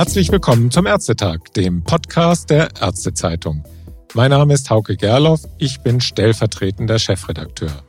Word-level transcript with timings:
Herzlich 0.00 0.32
willkommen 0.32 0.70
zum 0.70 0.86
Ärztetag, 0.86 1.52
dem 1.54 1.84
Podcast 1.84 2.48
der 2.48 2.70
Ärztezeitung. 2.80 3.62
Mein 4.14 4.30
Name 4.30 4.54
ist 4.54 4.70
Hauke 4.70 4.96
Gerloff, 4.96 5.42
ich 5.58 5.82
bin 5.82 6.00
stellvertretender 6.00 6.98
Chefredakteur. 6.98 7.84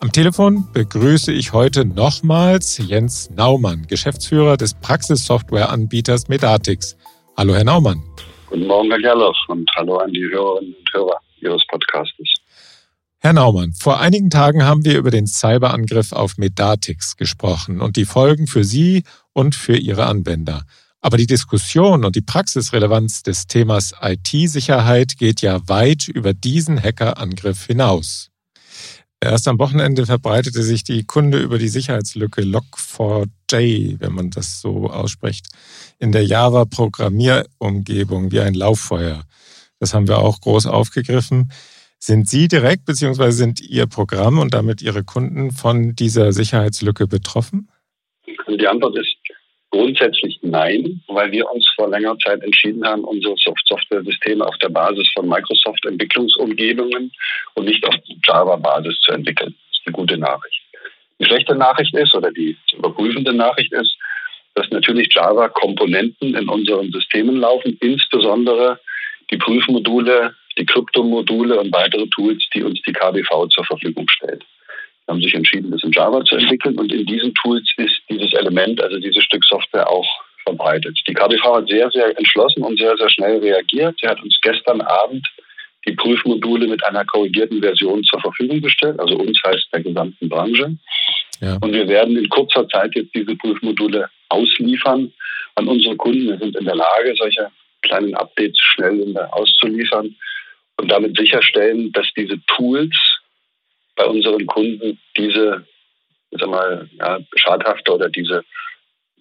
Am 0.00 0.10
Telefon 0.10 0.66
begrüße 0.72 1.30
ich 1.30 1.52
heute 1.52 1.84
nochmals 1.84 2.78
Jens 2.78 3.30
Naumann, 3.30 3.86
Geschäftsführer 3.86 4.56
des 4.56 4.74
Praxissoftwareanbieters 4.74 6.26
Medatix. 6.26 6.96
Hallo, 7.36 7.54
Herr 7.54 7.62
Naumann. 7.62 8.02
Guten 8.48 8.66
Morgen, 8.66 8.90
Herr 8.90 9.00
Gerloff, 9.00 9.36
und 9.46 9.70
hallo 9.76 9.98
an 9.98 10.10
die 10.10 10.28
Hörerinnen 10.28 10.74
und 10.74 10.92
Hörer 10.92 11.18
Ihres 11.40 11.62
Podcastes. 11.68 12.34
Herr 13.20 13.32
Naumann, 13.32 13.74
vor 13.74 14.00
einigen 14.00 14.28
Tagen 14.28 14.64
haben 14.64 14.84
wir 14.84 14.98
über 14.98 15.12
den 15.12 15.28
Cyberangriff 15.28 16.10
auf 16.10 16.36
Medatix 16.36 17.16
gesprochen 17.16 17.80
und 17.80 17.94
die 17.94 18.06
Folgen 18.06 18.48
für 18.48 18.64
Sie 18.64 19.04
und 19.32 19.54
für 19.54 19.76
Ihre 19.76 20.06
Anwender. 20.06 20.64
Aber 21.04 21.18
die 21.18 21.26
Diskussion 21.26 22.02
und 22.02 22.16
die 22.16 22.22
Praxisrelevanz 22.22 23.22
des 23.22 23.46
Themas 23.46 23.94
IT-Sicherheit 24.00 25.18
geht 25.18 25.42
ja 25.42 25.60
weit 25.68 26.08
über 26.08 26.32
diesen 26.32 26.82
Hackerangriff 26.82 27.66
hinaus. 27.66 28.30
Erst 29.20 29.46
am 29.46 29.58
Wochenende 29.58 30.06
verbreitete 30.06 30.62
sich 30.62 30.82
die 30.82 31.04
Kunde 31.04 31.40
über 31.40 31.58
die 31.58 31.68
Sicherheitslücke 31.68 32.40
Log4j, 32.40 34.00
wenn 34.00 34.14
man 34.14 34.30
das 34.30 34.62
so 34.62 34.88
ausspricht, 34.88 35.48
in 35.98 36.10
der 36.10 36.24
Java-Programmierumgebung 36.24 38.32
wie 38.32 38.40
ein 38.40 38.54
Lauffeuer. 38.54 39.24
Das 39.80 39.92
haben 39.92 40.08
wir 40.08 40.20
auch 40.20 40.40
groß 40.40 40.64
aufgegriffen. 40.64 41.52
Sind 41.98 42.30
Sie 42.30 42.48
direkt 42.48 42.86
bzw. 42.86 43.30
sind 43.30 43.60
Ihr 43.60 43.86
Programm 43.86 44.38
und 44.38 44.54
damit 44.54 44.80
Ihre 44.80 45.04
Kunden 45.04 45.50
von 45.50 45.94
dieser 45.94 46.32
Sicherheitslücke 46.32 47.06
betroffen? 47.06 47.68
Die 48.48 48.66
Antwort 48.66 48.96
ist 48.96 49.16
grundsätzlich 49.74 50.38
nein, 50.42 51.02
weil 51.08 51.32
wir 51.32 51.50
uns 51.50 51.68
vor 51.74 51.90
längerer 51.90 52.16
Zeit 52.18 52.42
entschieden 52.42 52.86
haben, 52.86 53.02
unsere 53.02 53.34
Software-Systeme 53.36 54.46
auf 54.46 54.56
der 54.58 54.68
Basis 54.68 55.10
von 55.14 55.28
Microsoft-Entwicklungsumgebungen 55.28 57.10
und 57.54 57.64
nicht 57.64 57.84
auf 57.86 57.94
Java-Basis 58.24 59.00
zu 59.00 59.12
entwickeln. 59.12 59.54
Das 59.68 59.78
ist 59.78 59.86
eine 59.86 59.92
gute 59.94 60.16
Nachricht. 60.16 60.62
Die 61.18 61.24
schlechte 61.24 61.56
Nachricht 61.56 61.92
ist 61.94 62.14
oder 62.14 62.30
die 62.30 62.56
überprüfende 62.72 63.32
Nachricht 63.32 63.72
ist, 63.72 63.96
dass 64.54 64.70
natürlich 64.70 65.12
Java-Komponenten 65.12 66.34
in 66.34 66.48
unseren 66.48 66.92
Systemen 66.92 67.36
laufen, 67.36 67.76
insbesondere 67.80 68.78
die 69.30 69.38
Prüfmodule 69.38 70.34
die 70.56 70.66
Kryptomodule 70.66 71.58
und 71.58 71.72
weitere 71.72 72.06
Tools, 72.14 72.44
die 72.54 72.62
uns 72.62 72.80
die 72.82 72.92
KBV 72.92 73.48
zur 73.48 73.64
Verfügung 73.64 74.08
stellt. 74.08 74.44
Haben 75.06 75.20
sich 75.20 75.34
entschieden, 75.34 75.70
das 75.70 75.82
in 75.82 75.92
Java 75.92 76.24
zu 76.24 76.36
entwickeln 76.36 76.78
und 76.78 76.92
in 76.92 77.04
diesen 77.04 77.34
Tools 77.34 77.70
ist 77.76 78.00
dieses 78.08 78.32
Element, 78.32 78.82
also 78.82 78.98
dieses 78.98 79.22
Stück 79.24 79.44
Software 79.44 79.88
auch 79.88 80.06
verbreitet. 80.44 80.98
Die 81.06 81.14
KBV 81.14 81.56
hat 81.56 81.68
sehr, 81.68 81.90
sehr 81.90 82.16
entschlossen 82.16 82.62
und 82.62 82.78
sehr, 82.78 82.96
sehr 82.96 83.10
schnell 83.10 83.38
reagiert. 83.38 83.96
Sie 84.00 84.08
hat 84.08 84.22
uns 84.22 84.38
gestern 84.42 84.80
Abend 84.80 85.26
die 85.86 85.92
Prüfmodule 85.92 86.66
mit 86.66 86.82
einer 86.84 87.04
korrigierten 87.04 87.60
Version 87.60 88.02
zur 88.04 88.20
Verfügung 88.20 88.60
gestellt, 88.60 88.98
also 88.98 89.16
uns 89.16 89.38
heißt 89.44 89.68
der 89.72 89.82
gesamten 89.82 90.28
Branche. 90.28 90.76
Ja. 91.40 91.58
Und 91.60 91.72
wir 91.72 91.86
werden 91.88 92.16
in 92.16 92.28
kurzer 92.28 92.66
Zeit 92.68 92.94
jetzt 92.94 93.14
diese 93.14 93.36
Prüfmodule 93.36 94.08
ausliefern 94.30 95.12
an 95.56 95.68
unsere 95.68 95.96
Kunden. 95.96 96.28
Wir 96.28 96.38
sind 96.38 96.56
in 96.56 96.64
der 96.64 96.76
Lage, 96.76 97.14
solche 97.16 97.48
kleinen 97.82 98.14
Updates 98.14 98.58
schnell 98.58 99.14
auszuliefern 99.32 100.14
und 100.76 100.90
damit 100.90 101.16
sicherstellen, 101.16 101.92
dass 101.92 102.06
diese 102.16 102.38
Tools 102.46 102.96
bei 103.96 104.06
unseren 104.06 104.46
Kunden 104.46 104.98
diese, 105.16 105.66
sag 106.30 106.48
mal, 106.48 106.88
ja, 106.98 107.18
schadhafte 107.36 107.92
oder 107.92 108.08
diese 108.08 108.44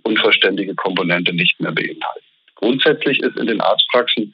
unverständige 0.04 0.76
Komponente 0.76 1.34
nicht 1.34 1.60
mehr 1.60 1.72
beinhalten. 1.72 2.26
Grundsätzlich 2.56 3.20
ist 3.20 3.38
in 3.38 3.48
den 3.48 3.62
Arztpraxen 3.62 4.34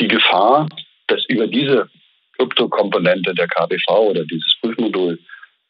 die 0.00 0.08
Gefahr, 0.08 0.68
dass 1.08 1.24
über 1.28 1.46
diese 1.46 1.88
Kryptokomponente 2.36 3.34
der 3.34 3.48
KBV 3.48 3.88
oder 3.88 4.24
dieses 4.24 4.54
Prüfmodul 4.60 5.18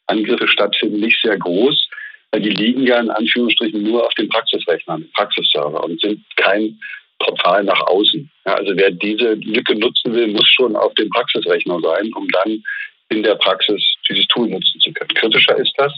Angriffe 0.07 0.47
stattfinden, 0.47 0.99
nicht 0.99 1.21
sehr 1.21 1.37
groß, 1.37 1.87
weil 2.31 2.41
die 2.41 2.49
liegen 2.49 2.83
ja 2.83 2.99
in 2.99 3.09
Anführungsstrichen 3.09 3.83
nur 3.83 4.05
auf 4.05 4.13
den 4.15 4.29
Praxisrechnern, 4.29 5.09
Praxisserver 5.13 5.83
und 5.83 5.99
sind 6.01 6.23
kein 6.35 6.79
Portal 7.19 7.63
nach 7.63 7.81
außen. 7.81 8.29
Ja, 8.45 8.53
also 8.55 8.71
wer 8.75 8.91
diese 8.91 9.33
Lücke 9.33 9.75
nutzen 9.75 10.13
will, 10.13 10.27
muss 10.27 10.47
schon 10.47 10.75
auf 10.75 10.93
dem 10.95 11.09
Praxisrechner 11.09 11.79
sein, 11.81 12.11
um 12.13 12.27
dann 12.29 12.63
in 13.09 13.23
der 13.23 13.35
Praxis 13.35 13.81
dieses 14.07 14.27
Tool 14.27 14.47
nutzen 14.47 14.79
zu 14.79 14.91
können. 14.93 15.13
Kritischer 15.13 15.57
ist 15.57 15.73
das, 15.77 15.93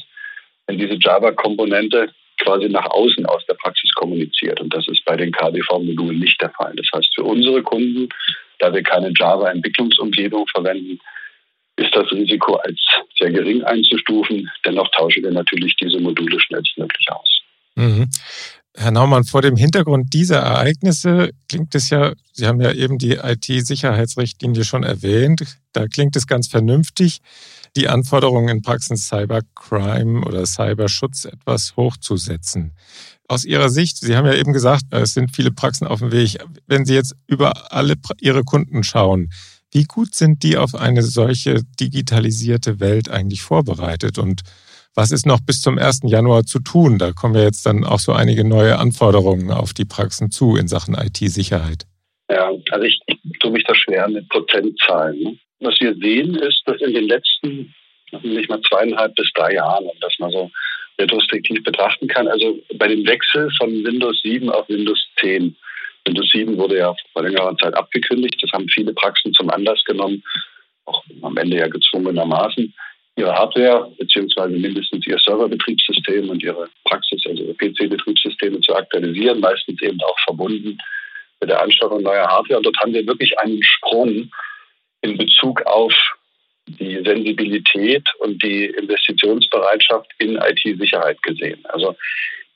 wenn 0.68 0.78
diese 0.78 0.96
Java-Komponente 0.96 2.10
quasi 2.40 2.68
nach 2.70 2.86
außen 2.86 3.26
aus 3.26 3.46
der 3.46 3.54
Praxis 3.56 3.92
kommuniziert. 3.94 4.60
Und 4.60 4.74
das 4.74 4.88
ist 4.88 5.04
bei 5.06 5.16
den 5.16 5.32
KDV-Modulen 5.32 6.20
nicht 6.20 6.42
der 6.42 6.50
Fall. 6.52 6.74
Das 6.76 6.88
heißt, 6.94 7.14
für 7.14 7.24
unsere 7.24 7.62
Kunden, 7.62 8.10
da 8.60 8.74
wir 8.74 8.82
keine 8.82 9.12
Java-Entwicklungsumgebung 9.16 10.48
verwenden, 10.48 11.00
ist 11.78 11.96
das 11.96 12.12
Risiko 12.12 12.56
als 12.56 12.80
sehr 13.18 13.32
gering 13.32 13.64
einzustufen. 13.64 14.50
Dennoch 14.66 14.90
tauschen 14.92 15.24
wir 15.24 15.32
natürlich 15.32 15.76
diese 15.76 16.00
Module 16.00 16.40
schnellstmöglich 16.40 17.08
aus. 17.12 17.42
Mhm. 17.76 18.10
Herr 18.74 18.92
Naumann, 18.92 19.26
vor 19.26 19.42
dem 19.42 19.58
Hintergrund 19.58 20.14
dieser 20.14 20.40
Ereignisse 20.40 21.32
klingt 21.50 21.76
es 21.76 21.90
ja, 21.90 22.14
Sie 22.32 22.48
haben 22.48 22.62
ja 22.62 22.72
eben 22.72 22.98
die 22.98 23.16
IT-Sicherheitsrichtlinie 23.16 24.64
schon 24.64 24.84
erwähnt, 24.84 25.59
da 25.74 25.88
klingt 25.88 26.16
es 26.16 26.26
ganz 26.26 26.48
vernünftig, 26.48 27.20
die 27.76 27.90
Anforderungen 27.90 28.48
in 28.50 28.62
Praxen 28.62 28.96
Cybercrime 28.96 30.26
oder 30.26 30.46
Cyberschutz 30.46 31.26
etwas 31.26 31.76
hochzusetzen. 31.76 32.72
Aus 33.28 33.46
Ihrer 33.46 33.70
Sicht, 33.70 33.98
Sie 33.98 34.16
haben 34.16 34.26
ja 34.26 34.34
eben 34.34 34.54
gesagt, 34.54 34.86
es 34.92 35.14
sind 35.14 35.36
viele 35.36 35.52
Praxen 35.52 35.88
auf 35.88 36.00
dem 36.00 36.12
Weg. 36.12 36.38
Wenn 36.68 36.86
Sie 36.86 36.94
jetzt 36.94 37.16
über 37.28 37.74
alle 37.74 37.96
Ihre 38.20 38.44
Kunden 38.44 38.84
schauen, 38.84 39.32
wie 39.72 39.84
gut 39.84 40.16
sind 40.16 40.44
die 40.44 40.58
auf 40.58 40.76
eine 40.76 41.02
solche 41.02 41.64
digitalisierte 41.80 42.80
Welt 42.80 43.09
eigentlich 43.09 43.42
vorbereitet 43.42 44.18
und 44.18 44.42
was 44.96 45.12
ist 45.12 45.25
noch 45.25 45.40
bis 45.40 45.62
zum 45.62 45.78
1. 45.78 46.02
Januar 46.06 46.44
zu 46.46 46.59
tun? 46.59 46.97
Da 46.97 47.12
kommen 47.13 47.35
ja 47.35 47.44
jetzt 47.44 47.66
dann 47.66 47.84
auch 47.84 48.00
so 48.00 48.12
einige 48.13 48.44
neue 48.47 48.78
Anforderungen 48.78 49.52
auf 49.52 49.74
die 49.74 49.85
Praxen 49.85 50.31
zu 50.31 50.57
in 50.57 50.68
Sachen 50.68 50.96
IT-Sicherheit. 50.96 51.85
Ja, 52.29 52.52
also 52.72 52.85
ich, 52.85 53.00
tue 53.40 53.52
mich 53.52 53.63
da 53.63 53.75
schwer 53.75 54.07
mit 54.09 54.28
Prozentzahlen. 54.29 55.19
Ne? 55.19 55.38
Was 55.59 55.75
wir 55.79 55.94
sehen, 55.96 56.35
ist, 56.35 56.62
dass 56.66 56.81
in 56.81 56.94
den 56.94 57.07
letzten, 57.07 57.74
nicht 58.24 58.50
mal 58.50 58.62
zweieinhalb 58.62 59.16
bis 59.16 59.29
drei 59.35 59.53
Jahren, 59.53 59.85
wenn 59.85 60.00
das 60.00 60.16
mal 60.19 60.31
so 60.31 60.50
retrospektiv 61.00 61.63
betrachten 61.63 62.08
kann, 62.08 62.28
also 62.28 62.59
bei 62.78 62.88
dem 62.88 63.06
Wechsel 63.08 63.50
von 63.58 63.69
Windows 63.84 64.22
7 64.23 64.50
auf 64.50 64.68
Windows 64.69 65.00
10, 65.19 65.56
Windows 66.06 66.29
7 66.31 66.58
wurde 66.58 66.78
ja 66.78 66.96
vor 67.13 67.23
längerer 67.23 67.56
Zeit 67.58 67.73
abgekündigt, 67.75 68.38
das 68.41 68.52
haben 68.52 68.68
viele 68.69 68.94
Praxen 68.94 69.34
zum 69.34 69.50
Anlass 69.50 69.84
genommen, 69.85 70.23
auch 70.85 71.03
am 71.22 71.38
Ende 71.38 71.58
ja 71.58 71.68
gezwungenermaßen, 71.68 72.73
ihre 73.16 73.34
Hardware 73.34 73.92
beziehungsweise 73.98 74.56
mindestens 74.58 75.06
ihr 75.06 75.20
Serverbetriebssystem 75.20 76.30
und 76.30 76.42
ihre 76.42 76.70
Praxis, 76.86 77.22
also 77.26 77.44
ihre 77.44 77.54
PC-Betriebssysteme 77.54 78.60
zu 78.62 78.76
aktualisieren, 78.76 79.40
meistens 79.40 79.82
eben 79.82 80.00
auch 80.02 80.20
verbunden 80.26 80.78
mit 81.40 81.50
der 81.50 81.62
Anschaffung 81.62 82.02
neuer 82.04 82.28
Hardware. 82.28 82.58
Und 82.58 82.66
dort 82.66 82.78
haben 82.82 82.94
wir 82.94 83.06
wirklich 83.06 83.38
einen 83.40 83.62
Sprung 83.64 84.32
in 85.02 85.18
Bezug 85.18 85.62
auf 85.64 85.94
die 86.68 87.02
Sensibilität 87.04 88.08
und 88.20 88.42
die 88.44 88.66
Investitionsbereitschaft 88.66 90.08
in 90.20 90.36
IT-Sicherheit 90.36 91.22
gesehen. 91.24 91.60
Also 91.66 91.96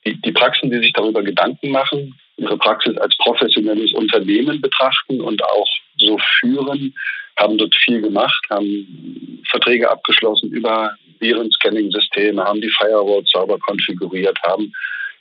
die, 0.04 0.20
die 0.22 0.32
Praxen, 0.32 0.70
die 0.70 0.78
sich 0.78 0.92
darüber 0.92 1.22
Gedanken 1.22 1.70
machen, 1.70 2.14
ihre 2.36 2.56
Praxis 2.56 2.96
als 2.98 3.16
professionelles 3.18 3.92
Unternehmen 3.92 4.60
betrachten 4.60 5.20
und 5.20 5.42
auch 5.42 5.68
so 5.98 6.18
führen, 6.38 6.94
haben 7.38 7.58
dort 7.58 7.74
viel 7.74 8.00
gemacht, 8.00 8.42
haben 8.50 9.25
Verträge 9.56 9.90
abgeschlossen 9.90 10.50
über 10.50 10.94
Virenscanning-Systeme, 11.20 12.44
haben 12.44 12.60
die 12.60 12.70
Firewall 12.78 13.24
sauber 13.26 13.58
konfiguriert, 13.58 14.38
haben 14.46 14.72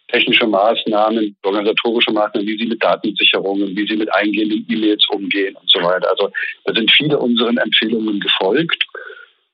technische 0.09 0.45
Maßnahmen, 0.45 1.35
organisatorische 1.43 2.11
Maßnahmen, 2.11 2.47
wie 2.47 2.57
sie 2.57 2.67
mit 2.67 2.83
Datensicherungen, 2.83 3.75
wie 3.75 3.87
sie 3.87 3.95
mit 3.95 4.13
eingehenden 4.13 4.65
E-Mails 4.69 5.05
umgehen 5.09 5.55
und 5.55 5.69
so 5.69 5.79
weiter. 5.81 6.09
Also 6.11 6.31
da 6.65 6.73
sind 6.73 6.91
viele 6.91 7.17
unseren 7.17 7.57
Empfehlungen 7.57 8.19
gefolgt. 8.19 8.85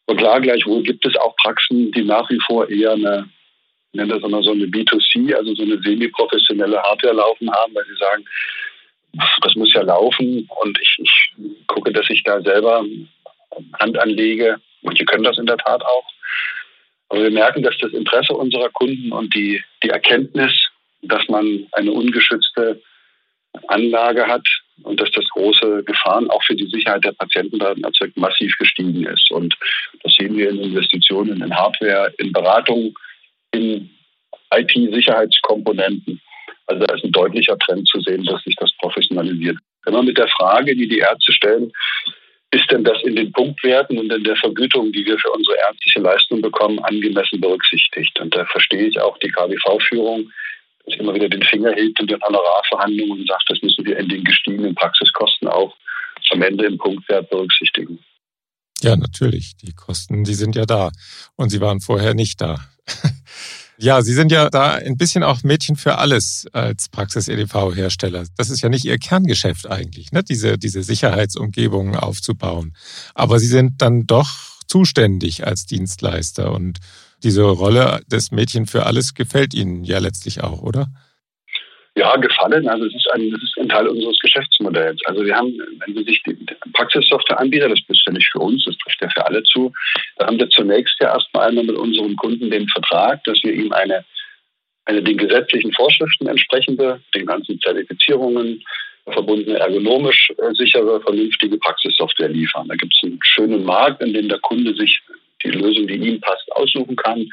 Und 0.08 0.18
klar, 0.18 0.42
gleichwohl 0.42 0.84
gibt 0.84 1.06
es 1.06 1.16
auch 1.18 1.36
Praxen, 1.38 1.92
die 1.92 2.04
nach 2.04 2.30
wie 2.30 2.40
vor 2.46 2.70
eher 2.70 2.92
eine, 2.94 3.30
ich 3.94 4.00
nenne 4.00 4.16
das 4.16 4.24
immer 4.24 4.42
so 4.42 4.52
eine 4.52 4.66
B2C, 4.66 5.34
also 5.36 5.54
so 5.56 5.64
eine 5.64 5.80
semi-professionelle 5.82 6.82
Hardware 6.82 7.16
laufen 7.16 7.50
haben, 7.52 7.74
weil 7.76 7.86
sie 7.86 7.98
sagen, 7.98 8.26
das 9.42 9.56
muss 9.56 9.74
ja 9.74 9.82
laufen 9.82 10.50
und 10.64 10.80
ich, 10.82 10.98
ich 11.00 11.68
gucke, 11.68 11.92
dass 11.92 12.10
ich 12.10 12.24
da 12.24 12.42
selber 12.42 12.84
Hand 13.80 13.98
anlege. 14.00 14.58
Die 14.84 15.06
können 15.06 15.24
das 15.24 15.38
in 15.38 15.46
der 15.46 15.58
Tat 15.58 15.84
auch. 15.84 16.06
Aber 17.10 17.24
wir 17.24 17.32
merken, 17.32 17.62
dass 17.62 17.78
das 17.80 17.92
Interesse 17.92 18.34
unserer 18.34 18.70
Kunden 18.70 19.12
und 19.12 19.34
die, 19.36 19.62
die 19.84 19.90
Erkenntnis, 19.90 20.54
dass 21.02 21.28
man 21.28 21.68
eine 21.74 21.92
ungeschützte 21.92 22.82
Anlage 23.68 24.28
hat 24.28 24.48
und 24.84 25.00
dass 25.00 25.12
das 25.12 25.28
große 25.30 25.84
Gefahren 25.84 26.30
auch 26.30 26.44
für 26.44 26.56
die 26.56 26.70
Sicherheit 26.70 27.04
der 27.04 27.12
Patientendaten 27.12 27.84
erzeugt, 27.84 28.16
massiv 28.18 28.58
gestiegen 28.58 29.06
ist. 29.06 29.30
Und 29.32 29.56
das 30.04 30.14
sehen 30.14 30.38
wir 30.38 30.50
in 30.50 30.60
Investitionen 30.60 31.42
in 31.42 31.56
Hardware, 31.56 32.14
in 32.18 32.32
Beratung, 32.32 32.98
in 33.52 33.90
IT-Sicherheitskomponenten. 34.54 36.22
Also 36.68 36.86
da 36.86 36.96
ist 36.96 37.04
ein 37.04 37.12
deutlicher 37.12 37.58
Trend 37.60 37.88
zu 37.88 38.00
sehen, 38.02 38.24
dass 38.24 38.42
sich 38.44 38.56
das 38.56 38.72
professionalisiert. 38.78 39.58
Immer 39.86 40.04
mit 40.04 40.18
der 40.18 40.28
Frage, 40.30 40.76
die 40.76 40.88
die 40.88 41.00
Ärzte 41.00 41.34
stellen, 41.34 41.72
ist 42.52 42.70
denn 42.70 42.84
das 42.84 43.02
in 43.04 43.16
den 43.16 43.32
Punktwerten 43.32 43.98
und 43.98 44.12
in 44.12 44.24
der 44.24 44.36
Vergütung, 44.36 44.92
die 44.92 45.06
wir 45.06 45.18
für 45.18 45.32
unsere 45.32 45.58
ärztliche 45.58 46.02
Leistung 46.02 46.42
bekommen, 46.42 46.80
angemessen 46.80 47.40
berücksichtigt? 47.40 48.20
Und 48.20 48.36
da 48.36 48.46
verstehe 48.46 48.88
ich 48.88 49.00
auch 49.00 49.18
die 49.20 49.30
KBV-Führung, 49.30 50.30
dass 50.86 51.00
immer 51.00 51.14
wieder 51.14 51.30
den 51.30 51.44
Finger 51.44 51.72
hebt 51.74 52.00
in 52.00 52.08
den 52.08 52.22
Honorarverhandlungen 52.22 53.22
und 53.22 53.28
sagt, 53.28 53.46
das 53.48 53.62
müssen 53.62 53.86
wir 53.86 53.98
in 53.98 54.10
den 54.10 54.24
gestiegenen 54.24 54.76
Praxiskosten 54.76 55.48
auch 55.48 55.76
am 56.32 56.42
Ende 56.42 56.66
im 56.66 56.78
Punktwert 56.78 57.30
berücksichtigen. 57.30 58.00
Ja, 58.82 58.96
natürlich. 58.96 59.56
Die 59.58 59.74
Kosten, 59.74 60.24
die 60.24 60.34
sind 60.34 60.56
ja 60.56 60.66
da. 60.66 60.92
Und 61.36 61.50
sie 61.50 61.62
waren 61.62 61.82
vorher 61.82 62.14
nicht 62.14 62.42
da. 62.42 62.60
Ja, 63.82 64.04
Sie 64.04 64.14
sind 64.14 64.32
ja 64.32 64.48
da 64.52 64.74
ein 64.74 64.96
bisschen 64.96 65.24
auch 65.24 65.42
Mädchen 65.42 65.76
für 65.76 65.98
alles 65.98 66.46
als 66.54 66.88
Praxis-EDV-Hersteller. 66.90 68.26
Das 68.38 68.52
ist 68.52 68.62
ja 68.62 68.70
nicht 68.70 68.86
Ihr 68.86 69.00
Kerngeschäft 69.00 69.68
eigentlich, 69.72 70.12
ne? 70.12 70.24
diese, 70.24 70.60
diese 70.60 70.84
Sicherheitsumgebungen 70.84 71.96
aufzubauen. 71.96 72.76
Aber 73.16 73.40
Sie 73.40 73.48
sind 73.48 73.82
dann 73.82 74.06
doch 74.06 74.30
zuständig 74.68 75.48
als 75.48 75.66
Dienstleister 75.66 76.52
und 76.52 76.78
diese 77.24 77.42
Rolle 77.42 78.02
des 78.06 78.30
Mädchen 78.30 78.68
für 78.68 78.86
alles 78.86 79.16
gefällt 79.16 79.56
Ihnen 79.56 79.84
ja 79.84 79.98
letztlich 79.98 80.44
auch, 80.44 80.62
oder? 80.62 80.92
Ja, 81.98 82.16
gefallen. 82.16 82.68
Also 82.70 82.86
es 82.86 82.96
ist 82.96 83.10
ein, 83.12 83.30
das 83.32 83.42
ist 83.42 83.58
ein 83.60 83.68
Teil 83.68 83.88
unseres 83.88 84.18
Geschäftsmodells. 84.20 85.02
Also 85.06 85.26
wir 85.26 85.36
haben, 85.36 85.58
wenn 85.80 85.94
Sie 85.94 86.04
sich 86.04 86.24
die 86.24 86.38
Praxissoftware 86.72 87.40
anbieten, 87.40 87.70
das 87.70 87.80
ist 87.90 88.04
ja 88.08 88.14
nicht 88.14 88.30
für 88.32 88.40
uns, 88.40 88.64
das 88.64 88.78
trifft 88.78 89.02
ja 89.02 89.10
für 89.10 89.26
alle 89.26 89.44
zu, 89.44 89.74
da 90.16 90.28
haben 90.28 90.40
wir 90.40 90.50
zunächst 90.50 90.96
ja 91.02 91.14
erstmal 91.14 91.50
einmal 91.50 91.66
mit 91.66 91.76
unserem 91.76 92.16
Kunden 92.16 92.50
den 92.50 92.68
Vertrag, 92.70 93.22
dass 93.26 93.38
wir 93.44 93.54
ihm 93.54 93.74
eine, 93.74 94.06
eine 94.86 95.04
den 95.04 95.18
gesetzlichen 95.18 95.74
Vorschriften 95.74 96.28
entsprechende, 96.28 97.02
den 97.14 97.26
ganzen 97.26 97.60
Zertifizierungen 97.60 98.64
verbundene, 99.10 99.60
ergonomisch 99.60 100.32
äh, 100.38 100.54
sichere, 100.54 101.02
vernünftige 101.02 101.58
Praxissoftware 101.58 102.30
liefern. 102.30 102.70
Da 102.70 102.76
gibt 102.76 102.94
es 102.96 103.04
einen 103.04 103.20
schönen 103.22 103.66
Markt, 103.66 104.02
in 104.02 104.14
dem 104.14 104.30
der 104.30 104.40
Kunde 104.40 104.74
sich 104.76 105.02
die 105.44 105.50
Lösung, 105.50 105.88
die 105.88 105.96
ihm 105.96 106.22
passt, 106.22 106.50
aussuchen 106.54 106.96
kann 106.96 107.28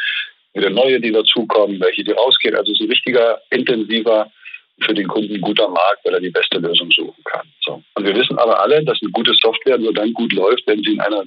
wieder 0.55 0.71
neue, 0.71 1.01
die 1.01 1.13
dazukommen, 1.13 1.81
welche 1.81 2.03
die 2.03 2.13
rausgehen. 2.13 2.57
Also 2.57 2.73
es 2.73 2.81
ist 2.81 2.87
ein 2.87 2.91
richtiger, 2.91 3.41
intensiver 3.51 4.31
für 4.81 4.95
den 4.95 5.09
Kunden 5.09 5.41
guter 5.41 5.69
Markt, 5.69 6.05
weil 6.05 6.15
er 6.15 6.21
die 6.21 6.31
beste 6.31 6.59
Lösung 6.59 6.91
suchen 6.91 7.23
kann. 7.25 7.47
So. 7.61 7.83
Und 7.95 8.07
wir 8.07 8.15
wissen 8.15 8.39
aber 8.39 8.61
alle, 8.61 8.85
dass 8.85 8.99
eine 9.03 9.11
gute 9.11 9.33
Software 9.41 9.79
nur 9.79 9.93
dann 9.93 10.13
gut 10.13 10.33
läuft, 10.33 10.67
wenn 10.67 10.83
sie 10.83 10.93
in 10.93 11.01
einer 11.01 11.25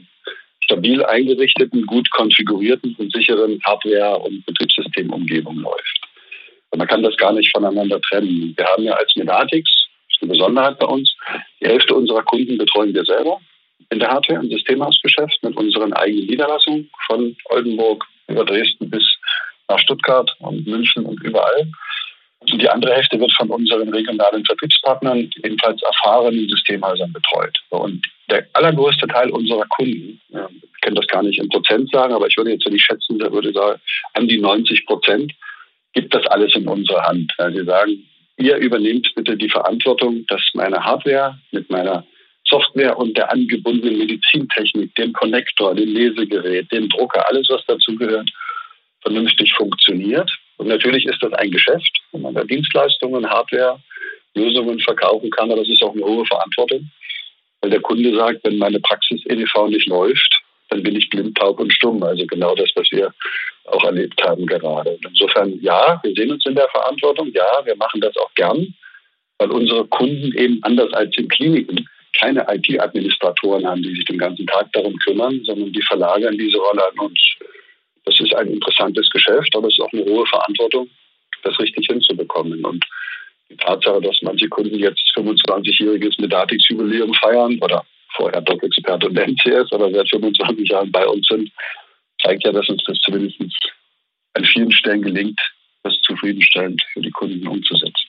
stabil 0.63 1.03
eingerichteten, 1.03 1.86
gut 1.86 2.09
konfigurierten 2.12 2.95
und 2.98 3.12
sicheren 3.12 3.59
Hardware- 3.65 4.19
und 4.19 4.45
Betriebssystemumgebung 4.45 5.57
läuft. 5.57 6.01
Und 6.69 6.80
man 6.80 6.88
kann 6.88 7.03
das 7.03 7.18
gar 7.18 7.33
nicht 7.33 7.51
voneinander 7.51 8.00
trennen. 8.01 8.53
Wir 8.56 8.65
haben 8.65 8.83
ja 8.83 8.94
als 8.94 9.13
Medatix, 9.15 9.69
das 9.69 10.15
ist 10.15 10.21
eine 10.21 10.31
Besonderheit 10.31 10.80
bei 10.80 10.88
uns, 10.88 11.13
die 11.62 11.68
Hälfte 11.68 11.94
unserer 11.94 12.24
Kunden 12.24 12.57
betreuen 12.57 12.94
wir 12.94 13.04
selber 13.04 13.39
in 13.89 14.00
der 14.00 14.09
Hardware- 14.09 14.39
und 14.39 14.50
Systemhausgeschäft 14.50 15.44
mit 15.44 15.56
unseren 15.57 15.92
eigenen 15.94 16.27
Niederlassungen 16.27 16.89
von 17.07 17.36
Oldenburg 17.50 18.06
über 18.27 18.45
Dresden 18.45 18.89
bis 18.89 19.04
nach 19.68 19.80
Stuttgart 19.80 20.31
und 20.39 20.65
München 20.65 21.06
und 21.06 21.21
überall. 21.24 21.69
Die 22.53 22.69
andere 22.69 22.94
Hälfte 22.94 23.19
wird 23.19 23.31
von 23.33 23.50
unseren 23.50 23.89
regionalen 23.89 24.45
Vertriebspartnern, 24.45 25.30
ebenfalls 25.44 25.81
erfahrenen 25.83 26.48
Systemhäusern 26.50 27.13
betreut. 27.13 27.57
Und 27.69 28.06
der 28.30 28.45
allergrößte 28.53 29.07
Teil 29.07 29.30
unserer 29.31 29.65
Kunden, 29.69 30.19
ich 30.30 30.81
kann 30.81 30.95
das 30.95 31.07
gar 31.07 31.24
nicht 31.24 31.39
in 31.39 31.50
Prozent 31.50 31.89
sagen, 31.92 32.13
aber 32.13 32.27
ich 32.27 32.38
würde 32.38 32.51
jetzt 32.51 32.68
nicht 32.68 32.86
schätzen, 32.86 33.19
da 33.19 33.31
würde 33.31 33.53
sagen, 33.53 33.80
an 34.13 34.27
die 34.27 34.39
90 34.39 34.86
Prozent 34.86 35.33
gibt 35.94 36.13
das 36.13 36.25
alles 36.27 36.56
in 36.56 36.68
unserer 36.68 37.03
Hand. 37.03 37.31
Sie 37.38 37.65
sagen, 37.65 38.06
ihr 38.38 38.57
übernehmt 38.57 39.12
bitte 39.15 39.38
die 39.38 39.50
Verantwortung, 39.50 40.25
dass 40.27 40.42
meine 40.54 40.83
Hardware 40.83 41.38
mit 41.51 41.69
meiner 41.69 42.06
Software 42.45 42.97
und 42.97 43.15
der 43.18 43.31
angebundenen 43.31 43.97
Medizintechnik, 43.97 44.94
dem 44.95 45.13
Konnektor, 45.13 45.75
dem 45.75 45.94
Lesegerät, 45.94 46.71
dem 46.71 46.89
Drucker, 46.89 47.27
alles, 47.30 47.47
was 47.50 47.63
dazu 47.68 47.95
gehört, 47.95 48.30
vernünftig 49.01 49.54
funktioniert. 49.54 50.30
Und 50.62 50.68
natürlich 50.68 51.08
ist 51.08 51.18
das 51.24 51.34
ein 51.34 51.50
Geschäft, 51.50 51.92
wenn 52.12 52.22
man 52.22 52.36
da 52.36 52.44
Dienstleistungen, 52.44 53.28
Hardware, 53.28 53.80
Lösungen 54.36 54.80
verkaufen 54.80 55.31
kann, 55.31 55.50
aber 55.50 55.62
das 55.62 55.69
ist 55.69 55.81
auch 55.81 55.94
eine 55.94 56.06
hohe 56.06 56.24
Verantwortung. 56.28 56.88
Weil 57.62 57.72
der 57.72 57.81
Kunde 57.81 58.16
sagt, 58.16 58.44
wenn 58.44 58.60
meine 58.60 58.80
Praxis 58.80 59.25
EDV 59.25 59.69
nicht 59.69 59.88
läuft, 59.88 60.31
dann 60.69 60.84
bin 60.84 60.96
ich 60.96 61.10
blind, 61.10 61.36
taub 61.36 61.60
und 61.60 61.74
stumm. 61.74 62.04
Also 62.04 62.28
genau 62.28 62.54
das, 62.54 62.69
was 62.75 62.88
wir 62.92 63.12
auch 63.66 63.84
erlebt 63.84 64.22
haben 64.24 64.46
gerade. 64.46 65.00
Insofern, 65.04 65.60
ja, 65.63 66.00
wir 66.04 66.13
sehen 66.13 66.31
uns 66.31 66.46
in 66.46 66.54
der 66.54 66.69
Verantwortung. 66.69 67.31
Ja, 67.34 67.66
wir 67.66 67.75
machen 67.78 68.00
das 68.00 68.16
auch 68.18 68.34
gern, 68.36 68.72
weil 69.40 69.50
unsere 69.50 69.88
Kunden 69.88 70.31
eben 70.38 70.60
anders 70.62 70.94
als 70.94 71.18
in 71.18 71.28
Kliniken 71.28 71.90
keine 72.19 72.46
IT-Administratoren 72.48 73.66
haben, 73.66 73.81
die 73.81 73.96
sich 73.96 74.06
den 74.06 74.19
ganzen 74.19 74.46
Tag 74.46 74.72
darum 74.74 74.96
kümmern, 74.98 75.42
sondern 75.44 75.74
die 75.74 75.81
verlagern 75.81 76.38
diese 76.38 76.60
Rolle 76.60 76.84
an 76.88 77.00
uns. 77.00 77.19
Das 78.06 78.19
ist 78.19 78.33
ein 78.36 78.48
interessantes 78.48 79.09
Geschäft, 79.09 79.56
aber 79.56 79.68
es 79.68 79.77
ist 79.77 79.81
auch 79.81 79.94
eine 79.94 80.06
hohe 80.06 80.25
Verantwortung, 80.25 80.89
das 81.44 81.59
richtig 81.59 81.86
hinzubekommen. 81.88 82.63
Und 82.65 82.86
die 83.50 83.57
Tatsache, 83.57 84.01
dass 84.01 84.18
manche 84.21 84.48
Kunden 84.50 84.80
jetzt 84.80 85.03
25-jähriges 85.15 86.19
Medatix-Jubiläum 86.21 87.13
feiern 87.15 87.59
oder 87.62 87.86
vorher 88.15 88.42
Doc-Experte 88.42 89.07
und 89.07 89.18
NCS, 89.18 89.71
aber 89.71 89.92
seit 89.92 90.09
25 90.09 90.69
Jahren 90.69 90.92
bei 90.92 91.06
uns 91.06 91.27
sind, 91.27 91.51
zeigt 92.21 92.45
ja, 92.45 92.51
dass 92.51 92.68
uns 92.69 92.83
das 92.86 92.98
zumindest 93.00 93.39
an 94.33 94.45
vielen 94.45 94.71
Stellen 94.71 95.01
gelingt, 95.01 95.39
das 95.83 95.95
zufriedenstellend 96.01 96.81
für 96.94 97.01
die 97.01 97.12
Kunden 97.12 97.47
umzusetzen. 97.47 98.00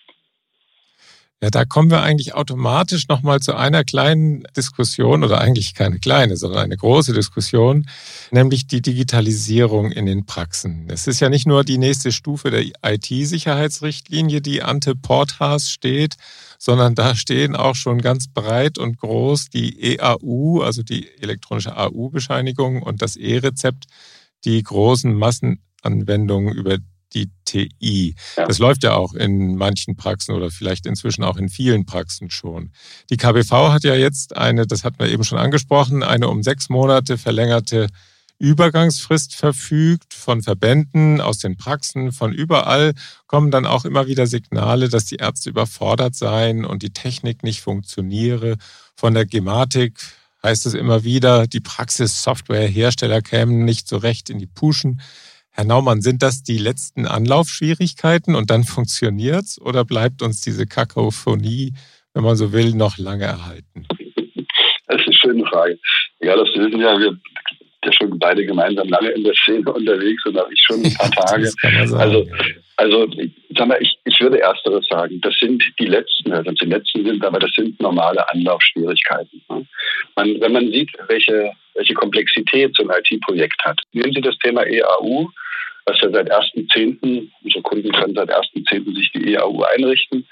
Ja, 1.42 1.50
da 1.50 1.64
kommen 1.64 1.90
wir 1.90 2.02
eigentlich 2.02 2.34
automatisch 2.34 3.08
nochmal 3.08 3.40
zu 3.40 3.56
einer 3.56 3.82
kleinen 3.82 4.44
Diskussion 4.56 5.24
oder 5.24 5.40
eigentlich 5.40 5.74
keine 5.74 5.98
kleine, 5.98 6.36
sondern 6.36 6.60
eine 6.60 6.76
große 6.76 7.12
Diskussion, 7.12 7.88
nämlich 8.30 8.68
die 8.68 8.80
Digitalisierung 8.80 9.90
in 9.90 10.06
den 10.06 10.24
Praxen. 10.24 10.86
Es 10.88 11.08
ist 11.08 11.18
ja 11.18 11.28
nicht 11.28 11.44
nur 11.44 11.64
die 11.64 11.78
nächste 11.78 12.12
Stufe 12.12 12.52
der 12.52 12.64
IT-Sicherheitsrichtlinie, 12.84 14.40
die 14.40 14.62
ante 14.62 14.94
Portas 14.94 15.68
steht, 15.72 16.14
sondern 16.58 16.94
da 16.94 17.16
stehen 17.16 17.56
auch 17.56 17.74
schon 17.74 18.00
ganz 18.00 18.28
breit 18.28 18.78
und 18.78 18.98
groß 18.98 19.50
die 19.50 19.96
EAU, 19.96 20.62
also 20.62 20.84
die 20.84 21.08
elektronische 21.20 21.76
AU-Bescheinigung 21.76 22.82
und 22.82 23.02
das 23.02 23.16
E-Rezept, 23.16 23.86
die 24.44 24.62
großen 24.62 25.12
Massenanwendungen, 25.12 26.54
über 26.54 26.78
die 27.14 27.30
TI. 27.44 28.14
Ja. 28.36 28.46
Das 28.46 28.58
läuft 28.58 28.82
ja 28.84 28.94
auch 28.94 29.14
in 29.14 29.56
manchen 29.56 29.96
Praxen 29.96 30.34
oder 30.34 30.50
vielleicht 30.50 30.86
inzwischen 30.86 31.24
auch 31.24 31.36
in 31.36 31.48
vielen 31.48 31.86
Praxen 31.86 32.30
schon. 32.30 32.70
Die 33.10 33.16
KBV 33.16 33.72
hat 33.72 33.84
ja 33.84 33.94
jetzt 33.94 34.36
eine, 34.36 34.66
das 34.66 34.84
hatten 34.84 34.98
wir 34.98 35.08
eben 35.08 35.24
schon 35.24 35.38
angesprochen, 35.38 36.02
eine 36.02 36.28
um 36.28 36.42
sechs 36.42 36.68
Monate 36.68 37.18
verlängerte 37.18 37.88
Übergangsfrist 38.42 39.36
verfügt 39.36 40.14
von 40.14 40.42
Verbänden, 40.42 41.20
aus 41.20 41.38
den 41.38 41.56
Praxen, 41.56 42.10
von 42.10 42.32
überall 42.32 42.92
kommen 43.28 43.52
dann 43.52 43.66
auch 43.66 43.84
immer 43.84 44.08
wieder 44.08 44.26
Signale, 44.26 44.88
dass 44.88 45.04
die 45.04 45.16
Ärzte 45.16 45.50
überfordert 45.50 46.16
seien 46.16 46.64
und 46.64 46.82
die 46.82 46.92
Technik 46.92 47.44
nicht 47.44 47.60
funktioniere. 47.60 48.56
Von 48.96 49.14
der 49.14 49.26
Gematik 49.26 50.00
heißt 50.42 50.66
es 50.66 50.74
immer 50.74 51.04
wieder, 51.04 51.46
die 51.46 51.60
Praxissoftwarehersteller 51.60 53.22
kämen 53.22 53.64
nicht 53.64 53.86
so 53.86 53.96
recht 53.96 54.28
in 54.28 54.40
die 54.40 54.48
Puschen. 54.48 55.00
Herr 55.54 55.64
Naumann, 55.64 56.00
sind 56.00 56.22
das 56.22 56.42
die 56.42 56.56
letzten 56.56 57.06
Anlaufschwierigkeiten 57.06 58.34
und 58.34 58.50
dann 58.50 58.64
funktioniert's 58.64 59.60
oder 59.60 59.84
bleibt 59.84 60.22
uns 60.22 60.40
diese 60.40 60.66
Kakophonie, 60.66 61.74
wenn 62.14 62.24
man 62.24 62.36
so 62.36 62.52
will, 62.52 62.72
noch 62.72 62.96
lange 62.96 63.24
erhalten? 63.24 63.86
Das 64.86 65.00
ist 65.00 65.06
eine 65.06 65.14
schöne 65.14 65.46
Frage. 65.46 65.78
Ja, 66.20 66.36
das 66.36 66.48
wissen 66.54 66.80
ja, 66.80 66.98
wir 66.98 67.18
ja 67.84 67.92
schon 67.92 68.18
beide 68.18 68.44
gemeinsam 68.46 68.88
lange 68.88 69.10
in 69.10 69.24
der 69.24 69.34
Szene 69.34 69.70
unterwegs 69.72 70.24
und 70.24 70.36
habe 70.36 70.52
ich 70.52 70.62
schon 70.64 70.84
ein 70.84 70.94
paar 70.94 71.10
Tage. 71.26 71.50
also, 71.96 72.26
also 72.76 73.08
sag 73.56 73.68
mal, 73.68 73.78
ich, 73.80 73.98
ich 74.04 74.20
würde 74.20 74.40
ersteres 74.40 74.86
sagen. 74.88 75.20
Das 75.20 75.34
sind 75.38 75.62
die 75.78 75.86
letzten, 75.86 76.32
also 76.32 76.50
die 76.52 76.66
letzten 76.66 77.04
sind, 77.04 77.24
aber 77.24 77.38
das 77.38 77.50
sind 77.54 77.78
normale 77.80 78.26
Anlaufschwierigkeiten. 78.30 79.42
Ne? 79.50 79.66
Man, 80.16 80.40
wenn 80.40 80.52
man 80.52 80.70
sieht, 80.70 80.90
welche, 81.08 81.52
welche 81.74 81.94
Komplexität 81.94 82.74
so 82.76 82.88
ein 82.88 82.96
IT-Projekt 82.98 83.62
hat. 83.64 83.80
Nehmen 83.92 84.12
Sie 84.12 84.20
das 84.20 84.38
Thema 84.38 84.62
EAU, 84.62 85.28
was 85.86 86.00
ja 86.00 86.10
seit 86.10 86.32
1.10., 86.32 87.28
unsere 87.42 87.62
Kunden 87.62 87.92
können 87.92 88.14
seit 88.14 88.30
1.10. 88.30 88.94
sich 88.94 89.10
die 89.12 89.34
EAU 89.34 89.62
einrichten. 89.62 90.26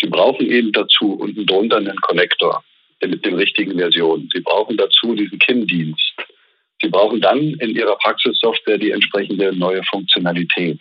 Sie 0.00 0.08
brauchen 0.08 0.46
eben 0.46 0.72
dazu 0.72 1.14
unten 1.14 1.46
drunter 1.46 1.78
einen 1.78 2.00
Connector 2.00 2.62
mit 3.02 3.24
den 3.24 3.34
richtigen 3.34 3.78
Versionen. 3.78 4.28
Sie 4.32 4.40
brauchen 4.40 4.76
dazu 4.76 5.14
diesen 5.14 5.38
KIM-Dienst. 5.38 6.14
Sie 6.82 6.88
brauchen 6.88 7.20
dann 7.20 7.38
in 7.38 7.74
Ihrer 7.74 7.96
Praxissoftware 7.96 8.78
die 8.78 8.90
entsprechende 8.90 9.54
neue 9.56 9.82
Funktionalität. 9.84 10.80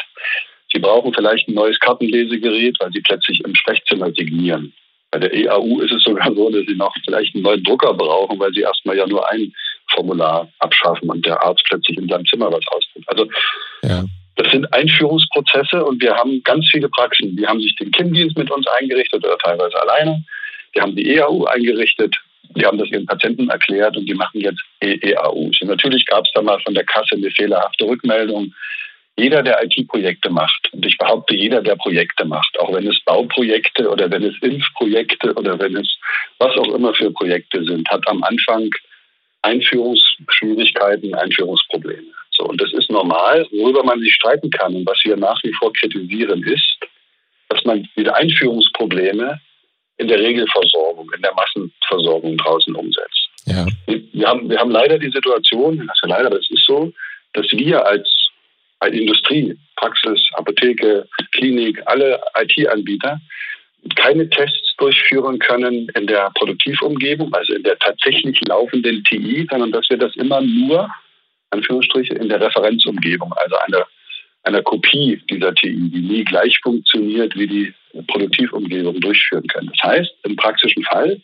Sie 0.73 0.79
brauchen 0.79 1.13
vielleicht 1.13 1.47
ein 1.47 1.53
neues 1.53 1.79
Kartenlesegerät, 1.79 2.77
weil 2.79 2.91
Sie 2.91 3.01
plötzlich 3.01 3.41
im 3.45 3.55
Sprechzimmer 3.55 4.11
signieren. 4.11 4.73
Bei 5.11 5.19
der 5.19 5.33
EAU 5.33 5.79
ist 5.79 5.93
es 5.93 6.03
sogar 6.03 6.33
so, 6.33 6.49
dass 6.49 6.65
Sie 6.67 6.75
noch 6.75 6.93
vielleicht 7.05 7.33
einen 7.35 7.43
neuen 7.43 7.63
Drucker 7.63 7.93
brauchen, 7.93 8.37
weil 8.39 8.51
Sie 8.53 8.61
erstmal 8.61 8.97
ja 8.97 9.07
nur 9.07 9.29
ein 9.31 9.53
Formular 9.95 10.47
abschaffen 10.59 11.09
und 11.09 11.25
der 11.25 11.41
Arzt 11.41 11.63
plötzlich 11.67 11.97
in 11.97 12.07
seinem 12.07 12.25
Zimmer 12.25 12.51
was 12.51 12.65
ausdruckt. 12.67 13.09
Also 13.09 13.27
ja. 13.83 14.03
Das 14.35 14.51
sind 14.51 14.71
Einführungsprozesse 14.73 15.83
und 15.83 16.01
wir 16.01 16.13
haben 16.13 16.43
ganz 16.43 16.67
viele 16.69 16.89
Praxen. 16.89 17.35
Die 17.37 17.47
haben 17.47 17.61
sich 17.61 17.75
den 17.75 17.91
KIM-Dienst 17.91 18.37
mit 18.37 18.51
uns 18.51 18.67
eingerichtet 18.67 19.23
oder 19.23 19.37
teilweise 19.37 19.81
alleine. 19.81 20.23
Die 20.75 20.81
haben 20.81 20.95
die 20.95 21.15
EAU 21.15 21.45
eingerichtet. 21.45 22.15
Die 22.49 22.65
haben 22.65 22.77
das 22.77 22.89
ihren 22.89 23.05
Patienten 23.05 23.49
erklärt 23.49 23.95
und 23.97 24.05
die 24.05 24.13
machen 24.13 24.41
jetzt 24.41 24.61
EAUs. 24.81 25.61
Und 25.61 25.67
natürlich 25.67 26.05
gab 26.05 26.25
es 26.25 26.31
da 26.33 26.41
mal 26.41 26.59
von 26.61 26.73
der 26.73 26.83
Kasse 26.83 27.15
eine 27.15 27.31
fehlerhafte 27.31 27.85
Rückmeldung. 27.85 28.53
Jeder, 29.17 29.41
der 29.41 29.63
IT-Projekte 29.63 30.29
macht, 30.29 30.69
und 30.73 30.85
ich 30.85 30.97
behaupte, 30.97 31.35
jeder, 31.35 31.61
der 31.61 31.77
Projekte 31.77 32.25
macht, 32.25 32.59
auch 32.59 32.73
wenn 32.73 32.85
es 32.85 32.99
Bauprojekte 33.05 33.89
oder 33.89 34.11
wenn 34.11 34.23
es 34.23 34.35
Impfprojekte 34.41 35.33
oder 35.35 35.57
wenn 35.57 35.77
es 35.77 35.97
was 36.39 36.55
auch 36.57 36.73
immer 36.73 36.93
für 36.93 37.11
Projekte 37.11 37.63
sind, 37.63 37.89
hat 37.89 38.05
am 38.09 38.21
Anfang 38.23 38.69
Einführungsschwierigkeiten, 39.45 41.13
Einführungsprobleme. 41.13 42.11
So, 42.31 42.45
und 42.45 42.59
das 42.59 42.73
ist 42.73 42.89
normal. 42.89 43.47
Worüber 43.51 43.83
man 43.83 43.99
sich 43.99 44.13
streiten 44.13 44.49
kann 44.49 44.75
und 44.75 44.85
was 44.85 44.99
wir 45.03 45.15
nach 45.15 45.41
wie 45.43 45.53
vor 45.53 45.71
kritisieren, 45.73 46.43
ist, 46.43 46.77
dass 47.49 47.63
man 47.63 47.87
diese 47.95 48.13
Einführungsprobleme 48.15 49.39
in 49.97 50.07
der 50.07 50.19
Regelversorgung, 50.19 51.09
in 51.15 51.21
der 51.21 51.33
Massenversorgung 51.33 52.37
draußen 52.37 52.75
umsetzt. 52.75 53.29
Ja. 53.45 53.65
Wir, 53.85 54.27
haben, 54.27 54.49
wir 54.49 54.57
haben 54.57 54.71
leider 54.71 54.97
die 54.97 55.11
Situation, 55.11 55.77
das 55.77 55.95
ist 55.95 56.01
ja 56.03 56.09
leider, 56.09 56.29
das 56.31 56.49
ist 56.49 56.65
so, 56.65 56.91
dass 57.33 57.45
wir 57.51 57.85
als, 57.85 58.09
als 58.79 58.95
Industrie, 58.95 59.55
Praxis, 59.75 60.19
Apotheke, 60.33 61.07
Klinik, 61.31 61.81
alle 61.85 62.19
IT-Anbieter 62.37 63.19
keine 63.95 64.29
Tests 64.29 64.75
durchführen 64.77 65.39
können 65.39 65.87
in 65.95 66.07
der 66.07 66.31
Produktivumgebung, 66.35 67.33
also 67.33 67.53
in 67.53 67.63
der 67.63 67.77
tatsächlich 67.79 68.39
laufenden 68.47 69.03
TI, 69.03 69.47
sondern 69.49 69.71
dass 69.71 69.89
wir 69.89 69.97
das 69.97 70.15
immer 70.15 70.41
nur, 70.41 70.89
Anführungsstriche, 71.51 72.15
in 72.15 72.29
der 72.29 72.41
Referenzumgebung, 72.41 73.31
also 73.33 73.55
einer, 73.57 73.85
einer 74.43 74.61
Kopie 74.63 75.21
dieser 75.29 75.53
TI, 75.53 75.89
die 75.89 76.01
nie 76.01 76.23
gleich 76.23 76.59
funktioniert 76.63 77.35
wie 77.35 77.47
die 77.47 77.73
Produktivumgebung 78.07 78.99
durchführen 78.99 79.47
können. 79.47 79.71
Das 79.73 79.91
heißt, 79.91 80.11
im 80.23 80.35
praktischen 80.35 80.83
Fall, 80.83 81.21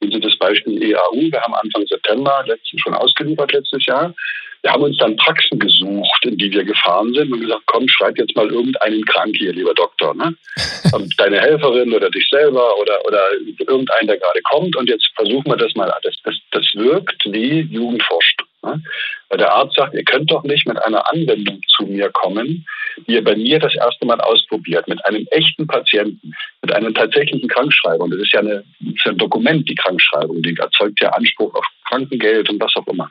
wenn 0.00 0.10
Sie 0.10 0.20
das 0.20 0.36
Beispiel 0.36 0.82
EAU, 0.82 1.30
wir 1.30 1.40
haben 1.40 1.54
Anfang 1.54 1.86
September 1.86 2.44
letztens 2.46 2.82
schon 2.82 2.94
ausgeliefert 2.94 3.52
letztes 3.52 3.86
Jahr, 3.86 4.14
wir 4.62 4.72
haben 4.72 4.84
uns 4.84 4.96
dann 4.98 5.16
Praxen 5.16 5.58
gesucht, 5.58 6.24
in 6.24 6.38
die 6.38 6.52
wir 6.52 6.64
gefahren 6.64 7.12
sind 7.14 7.32
und 7.32 7.40
gesagt, 7.40 7.62
komm, 7.66 7.88
schreib 7.88 8.16
jetzt 8.16 8.36
mal 8.36 8.48
irgendeinen 8.48 9.04
krank 9.04 9.34
hier, 9.36 9.52
lieber 9.52 9.74
Doktor. 9.74 10.14
Ne? 10.14 10.34
Deine 11.16 11.40
Helferin 11.40 11.92
oder 11.92 12.10
dich 12.10 12.26
selber 12.30 12.78
oder, 12.78 13.04
oder 13.04 13.20
irgendeinen, 13.58 14.06
der 14.06 14.18
gerade 14.18 14.40
kommt 14.42 14.76
und 14.76 14.88
jetzt 14.88 15.08
versuchen 15.16 15.50
wir 15.50 15.56
das 15.56 15.74
mal. 15.74 15.92
Das, 16.02 16.14
das, 16.24 16.36
das 16.52 16.66
wirkt 16.74 17.24
wie 17.26 17.60
Jugendforscht. 17.62 18.42
Ne? 18.62 18.80
Weil 19.28 19.38
der 19.38 19.52
Arzt 19.52 19.74
sagt, 19.74 19.94
ihr 19.94 20.04
könnt 20.04 20.30
doch 20.30 20.44
nicht 20.44 20.66
mit 20.68 20.80
einer 20.80 21.10
Anwendung 21.12 21.60
zu 21.76 21.84
mir 21.84 22.10
kommen, 22.10 22.64
die 23.08 23.14
ihr 23.14 23.24
bei 23.24 23.34
mir 23.34 23.58
das 23.58 23.74
erste 23.74 24.06
Mal 24.06 24.20
ausprobiert, 24.20 24.86
mit 24.86 25.04
einem 25.06 25.26
echten 25.30 25.66
Patienten, 25.66 26.34
mit 26.60 26.72
einem 26.72 26.94
tatsächlichen 26.94 27.48
Krankschreibung. 27.48 28.10
Das 28.10 28.20
ist 28.20 28.32
ja 28.32 28.40
eine, 28.40 28.62
ist 28.80 29.06
ein 29.06 29.18
Dokument, 29.18 29.68
die 29.68 29.74
Krankschreibung, 29.74 30.42
die 30.42 30.56
erzeugt 30.56 31.00
ja 31.00 31.08
Anspruch 31.08 31.52
auf 31.54 31.66
Krankengeld 31.88 32.48
und 32.50 32.60
was 32.60 32.76
auch 32.76 32.86
immer. 32.86 33.10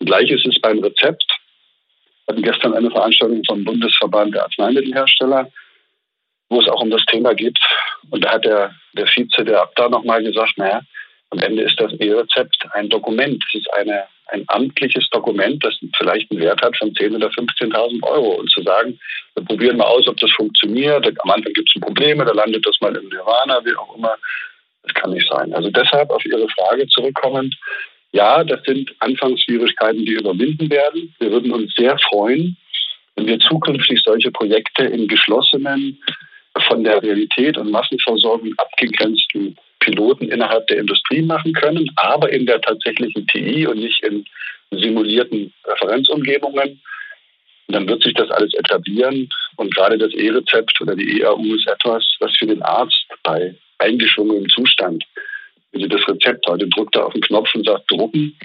Gleich 0.00 0.30
ist 0.30 0.46
es 0.46 0.58
beim 0.60 0.78
Rezept. 0.80 1.24
Wir 2.26 2.32
hatten 2.32 2.42
gestern 2.42 2.74
eine 2.74 2.90
Veranstaltung 2.90 3.42
vom 3.46 3.64
Bundesverband 3.64 4.34
der 4.34 4.44
Arzneimittelhersteller, 4.44 5.50
wo 6.48 6.60
es 6.60 6.68
auch 6.68 6.82
um 6.82 6.90
das 6.90 7.04
Thema 7.06 7.34
geht. 7.34 7.58
Und 8.10 8.24
da 8.24 8.32
hat 8.32 8.44
der, 8.44 8.74
der 8.94 9.06
Vize 9.06 9.44
der 9.44 9.60
Abda 9.62 9.88
nochmal 9.88 10.22
gesagt, 10.22 10.56
naja, 10.56 10.80
am 11.30 11.38
Ende 11.38 11.62
ist 11.62 11.78
das 11.78 11.92
E-Rezept 11.92 12.66
ein 12.72 12.88
Dokument. 12.88 13.44
Es 13.48 13.60
ist 13.60 13.72
eine, 13.74 14.04
ein 14.28 14.44
amtliches 14.48 15.08
Dokument, 15.10 15.62
das 15.62 15.76
vielleicht 15.96 16.30
einen 16.30 16.40
Wert 16.40 16.62
hat 16.62 16.76
von 16.76 16.92
10.000 16.92 17.16
oder 17.16 17.28
15.000 17.28 18.02
Euro. 18.02 18.40
Und 18.40 18.50
zu 18.50 18.62
sagen, 18.62 18.98
wir 19.34 19.44
probieren 19.44 19.76
mal 19.76 19.84
aus, 19.84 20.08
ob 20.08 20.16
das 20.16 20.30
funktioniert. 20.32 21.06
Am 21.06 21.30
Anfang 21.30 21.52
gibt 21.52 21.70
es 21.74 21.80
Probleme, 21.80 22.24
da 22.24 22.32
landet 22.32 22.66
das 22.66 22.80
mal 22.80 22.96
im 22.96 23.08
Nirvana, 23.08 23.64
wie 23.64 23.76
auch 23.76 23.96
immer. 23.96 24.16
Das 24.82 24.94
kann 24.94 25.10
nicht 25.10 25.28
sein. 25.30 25.52
Also 25.52 25.70
deshalb 25.70 26.10
auf 26.10 26.24
Ihre 26.24 26.48
Frage 26.48 26.86
zurückkommend, 26.88 27.54
ja, 28.12 28.42
das 28.44 28.62
sind 28.64 28.92
Anfangsschwierigkeiten, 28.98 30.04
die 30.04 30.12
überwinden 30.12 30.70
werden. 30.70 31.14
Wir 31.18 31.30
würden 31.30 31.52
uns 31.52 31.72
sehr 31.74 31.96
freuen, 31.98 32.56
wenn 33.16 33.26
wir 33.26 33.38
zukünftig 33.38 34.00
solche 34.04 34.30
Projekte 34.30 34.84
in 34.84 35.06
geschlossenen, 35.06 35.98
von 36.66 36.82
der 36.82 37.02
Realität 37.02 37.56
und 37.56 37.70
Massenversorgung 37.70 38.52
abgegrenzten 38.56 39.56
Piloten 39.78 40.28
innerhalb 40.28 40.66
der 40.66 40.78
Industrie 40.78 41.22
machen 41.22 41.52
können, 41.52 41.88
aber 41.96 42.30
in 42.32 42.44
der 42.44 42.60
tatsächlichen 42.60 43.26
TI 43.28 43.66
und 43.66 43.78
nicht 43.78 44.02
in 44.02 44.24
simulierten 44.70 45.52
Referenzumgebungen. 45.64 46.80
Und 47.68 47.74
dann 47.74 47.88
wird 47.88 48.02
sich 48.02 48.14
das 48.14 48.30
alles 48.30 48.52
etablieren. 48.54 49.28
Und 49.56 49.74
gerade 49.74 49.96
das 49.96 50.12
E-Rezept 50.12 50.80
oder 50.80 50.96
die 50.96 51.20
EAU 51.20 51.54
ist 51.54 51.68
etwas, 51.68 52.04
was 52.18 52.36
für 52.36 52.46
den 52.46 52.62
Arzt 52.62 53.06
bei 53.22 53.54
eingeschwungenem 53.78 54.48
Zustand, 54.50 55.04
Sie 55.72 55.88
das 55.88 56.06
Rezept 56.08 56.46
heute 56.48 56.68
drückt 56.68 56.96
er 56.96 57.06
auf 57.06 57.12
den 57.12 57.22
Knopf 57.22 57.54
und 57.54 57.66
sagt 57.66 57.90
drucken 57.90 58.36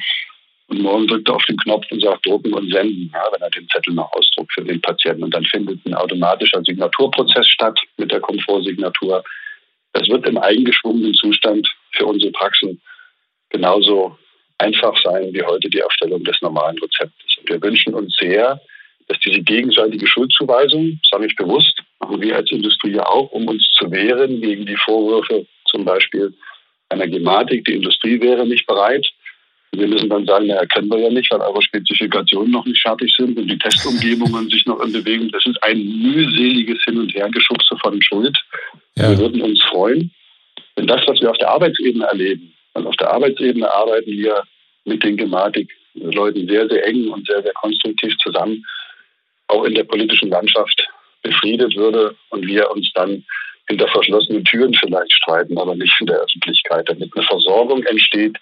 und 0.68 0.82
morgen 0.82 1.08
drückt 1.08 1.28
er 1.28 1.36
auf 1.36 1.46
den 1.46 1.58
Knopf 1.58 1.86
und 1.92 2.02
sagt 2.02 2.26
drucken 2.26 2.54
und 2.54 2.72
senden, 2.72 3.12
ja, 3.14 3.24
wenn 3.32 3.42
er 3.42 3.50
den 3.50 3.68
Zettel 3.70 3.94
noch 3.94 4.12
ausdruckt 4.14 4.52
für 4.54 4.64
den 4.64 4.82
Patienten. 4.82 5.24
Und 5.24 5.34
dann 5.34 5.46
findet 5.46 5.86
ein 5.86 5.94
automatischer 5.94 6.62
Signaturprozess 6.64 7.48
statt 7.48 7.80
mit 7.98 8.12
der 8.12 8.20
Komfortsignatur. 8.20 9.24
Es 9.94 10.08
wird 10.10 10.28
im 10.28 10.38
eingeschwungenen 10.38 11.14
Zustand 11.14 11.68
für 11.92 12.06
unsere 12.06 12.32
Praxen 12.32 12.82
genauso 13.50 14.18
einfach 14.58 14.96
sein 15.04 15.34
wie 15.34 15.44
heute 15.44 15.70
die 15.70 15.80
Erstellung 15.80 16.24
des 16.24 16.42
normalen 16.42 16.78
Rezeptes. 16.78 17.38
Und 17.40 17.50
wir 17.50 17.62
wünschen 17.62 17.94
uns 17.94 18.16
sehr, 18.20 18.60
dass 19.08 19.20
diese 19.20 19.42
gegenseitige 19.42 20.08
Schuldzuweisung, 20.08 21.00
sage 21.10 21.28
ich 21.28 21.36
bewusst, 21.36 21.80
machen 22.00 22.22
wir 22.22 22.36
als 22.36 22.52
Industrie 22.52 22.94
ja 22.94 23.06
auch, 23.06 23.32
um 23.32 23.48
uns 23.48 23.70
zu 23.78 23.92
wehren 23.92 24.42
gegen 24.42 24.66
die 24.66 24.78
Vorwürfe 24.78 25.46
zum 25.70 25.86
Beispiel 25.86 26.34
einer 26.90 27.08
Gematik. 27.08 27.66
Die 27.66 27.76
Industrie 27.76 28.20
wäre 28.22 28.46
nicht 28.46 28.66
bereit. 28.66 29.06
Wir 29.72 29.88
müssen 29.88 30.10
dann 30.10 30.26
sagen, 30.26 30.48
naja, 30.48 30.66
können 30.68 30.90
wir 30.90 31.00
ja 31.00 31.10
nicht, 31.10 31.30
weil 31.32 31.42
eure 31.42 31.62
Spezifikationen 31.62 32.52
noch 32.52 32.66
nicht 32.66 32.82
fertig 32.82 33.14
sind 33.18 33.38
und 33.38 33.48
die 33.48 33.58
Testumgebungen 33.58 34.50
sich 34.50 34.66
noch 34.66 34.80
in 34.82 34.94
Bewegung. 34.94 35.30
Das 35.32 35.46
ist 35.46 35.62
ein 35.64 35.80
mühseliges 35.80 36.82
Hin- 36.86 37.00
und 37.00 37.14
Hergeschubse 37.14 37.76
von 37.82 38.02
Schuld. 38.02 38.38
Ja. 38.96 39.10
Wir 39.10 39.18
würden 39.18 39.42
uns 39.42 39.62
freuen, 39.64 40.12
wenn 40.76 40.88
das, 40.88 41.02
was 41.08 41.20
wir 41.20 41.32
auf 41.32 41.38
der 41.38 41.50
Arbeitsebene 41.50 42.06
erleben, 42.06 42.54
und 42.76 42.88
auf 42.88 42.96
der 42.98 43.12
Arbeitsebene 43.12 43.72
arbeiten 43.72 44.12
wir 44.12 44.44
mit 44.84 45.02
den 45.04 45.18
Gematik-Leuten 45.18 46.48
sehr, 46.48 46.68
sehr 46.68 46.86
eng 46.86 47.08
und 47.08 47.26
sehr, 47.26 47.42
sehr 47.42 47.54
konstruktiv 47.54 48.14
zusammen, 48.18 48.64
auch 49.48 49.64
in 49.64 49.76
der 49.76 49.86
politischen 49.86 50.30
Landschaft 50.30 50.86
befriedet 51.24 51.76
würde 51.76 52.16
und 52.30 52.46
wir 52.46 52.70
uns 52.72 52.92
dann 52.94 53.24
hinter 53.68 53.88
verschlossenen 53.88 54.44
Türen 54.46 54.74
vielleicht 54.74 55.12
streiten, 55.12 55.58
aber 55.58 55.76
nicht 55.76 55.94
in 56.00 56.08
der 56.08 56.20
Öffentlichkeit, 56.20 56.88
damit 56.88 57.12
eine 57.16 57.26
Versorgung 57.26 57.84
entsteht, 57.84 58.38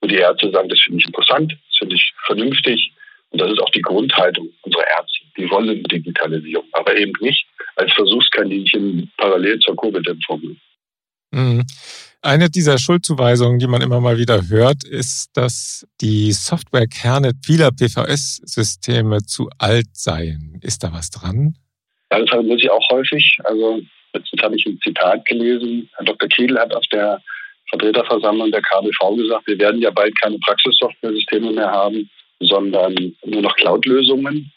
wo 0.00 0.08
die 0.08 0.16
Ärzte 0.16 0.50
sagen, 0.50 0.68
das 0.68 0.80
finde 0.80 0.98
ich 1.00 1.06
interessant, 1.06 1.52
das 1.52 1.78
finde 1.78 1.94
ich 1.94 2.12
vernünftig 2.26 2.92
und 3.30 3.40
das 3.40 3.50
ist 3.52 3.60
auch 3.60 3.70
die 3.70 3.82
Grundhaltung 3.82 4.48
unserer 4.62 4.86
Ärzte. 4.98 5.18
Die 5.36 5.50
wollen 5.50 5.82
Digitalisierung, 5.84 6.66
aber 6.72 6.96
eben 6.96 7.12
nicht 7.20 7.46
als 7.76 7.92
Versuchskaninchen 7.92 9.10
parallel 9.16 9.58
zur 9.60 9.76
Covid-Impfung. 9.76 10.56
Mhm. 11.30 11.64
Eine 12.20 12.50
dieser 12.50 12.78
Schuldzuweisungen, 12.78 13.60
die 13.60 13.68
man 13.68 13.80
immer 13.80 14.00
mal 14.00 14.18
wieder 14.18 14.48
hört, 14.48 14.82
ist, 14.82 15.36
dass 15.36 15.86
die 16.00 16.32
Softwarekerne 16.32 17.32
vieler 17.44 17.70
PVS-Systeme 17.70 19.22
zu 19.22 19.48
alt 19.58 19.86
seien. 19.92 20.58
Ist 20.60 20.82
da 20.82 20.92
was 20.92 21.10
dran? 21.10 21.54
Ja, 22.10 22.18
das 22.18 22.44
muss 22.44 22.60
ich 22.60 22.70
auch 22.70 22.90
häufig. 22.90 23.38
Also 23.44 23.80
letztens 24.12 24.42
habe 24.42 24.56
ich 24.56 24.66
ein 24.66 24.78
Zitat 24.82 25.24
gelesen. 25.26 25.88
Herr 25.96 26.04
Dr. 26.04 26.28
Kiel 26.28 26.58
hat 26.58 26.74
auf 26.74 26.86
der 26.92 27.20
Vertreterversammlung 27.70 28.50
der 28.50 28.62
KBV 28.62 29.16
gesagt, 29.16 29.46
wir 29.46 29.58
werden 29.58 29.80
ja 29.80 29.90
bald 29.90 30.18
keine 30.20 30.38
Praxissoftware-Systeme 30.38 31.52
mehr 31.52 31.70
haben, 31.70 32.08
sondern 32.40 32.94
nur 33.24 33.42
noch 33.42 33.54
Cloud-Lösungen. 33.56 34.50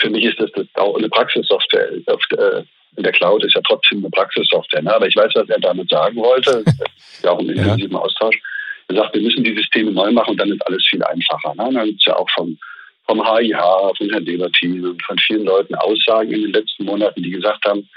Für 0.00 0.10
mich 0.10 0.24
ist 0.24 0.40
das, 0.40 0.50
das 0.52 0.66
auch 0.74 0.96
eine 0.96 1.08
Praxissoftware. 1.08 1.92
Äh, 1.92 2.62
in 2.96 3.04
der 3.04 3.12
Cloud 3.12 3.44
ist 3.44 3.54
ja 3.54 3.62
trotzdem 3.66 3.98
eine 3.98 4.10
Praxissoftware. 4.10 4.82
Ne? 4.82 4.94
Aber 4.94 5.06
ich 5.06 5.16
weiß, 5.16 5.32
was 5.34 5.48
er 5.48 5.60
damit 5.60 5.88
sagen 5.88 6.16
wollte. 6.16 6.64
ja 7.22 7.30
auch 7.30 7.38
im 7.38 7.50
intensiven 7.50 7.92
ja. 7.92 7.98
Austausch. 7.98 8.40
Er 8.88 8.96
sagt, 8.96 9.14
wir 9.14 9.22
müssen 9.22 9.44
die 9.44 9.54
Systeme 9.54 9.92
neu 9.92 10.10
machen 10.10 10.30
und 10.32 10.40
dann 10.40 10.50
ist 10.50 10.66
alles 10.66 10.84
viel 10.88 11.02
einfacher. 11.04 11.54
Ne? 11.54 11.72
Dann 11.72 11.86
gibt 11.86 12.00
es 12.00 12.06
ja 12.06 12.16
auch 12.16 12.28
vom, 12.34 12.58
vom 13.06 13.22
HIH, 13.24 13.96
von 13.96 14.10
Herrn 14.10 14.24
Debertin 14.24 14.84
und 14.84 15.02
von 15.04 15.18
vielen 15.18 15.44
Leuten 15.44 15.74
Aussagen 15.76 16.32
in 16.32 16.42
den 16.42 16.52
letzten 16.52 16.84
Monaten, 16.84 17.22
die 17.22 17.30
gesagt 17.30 17.64
haben, 17.66 17.88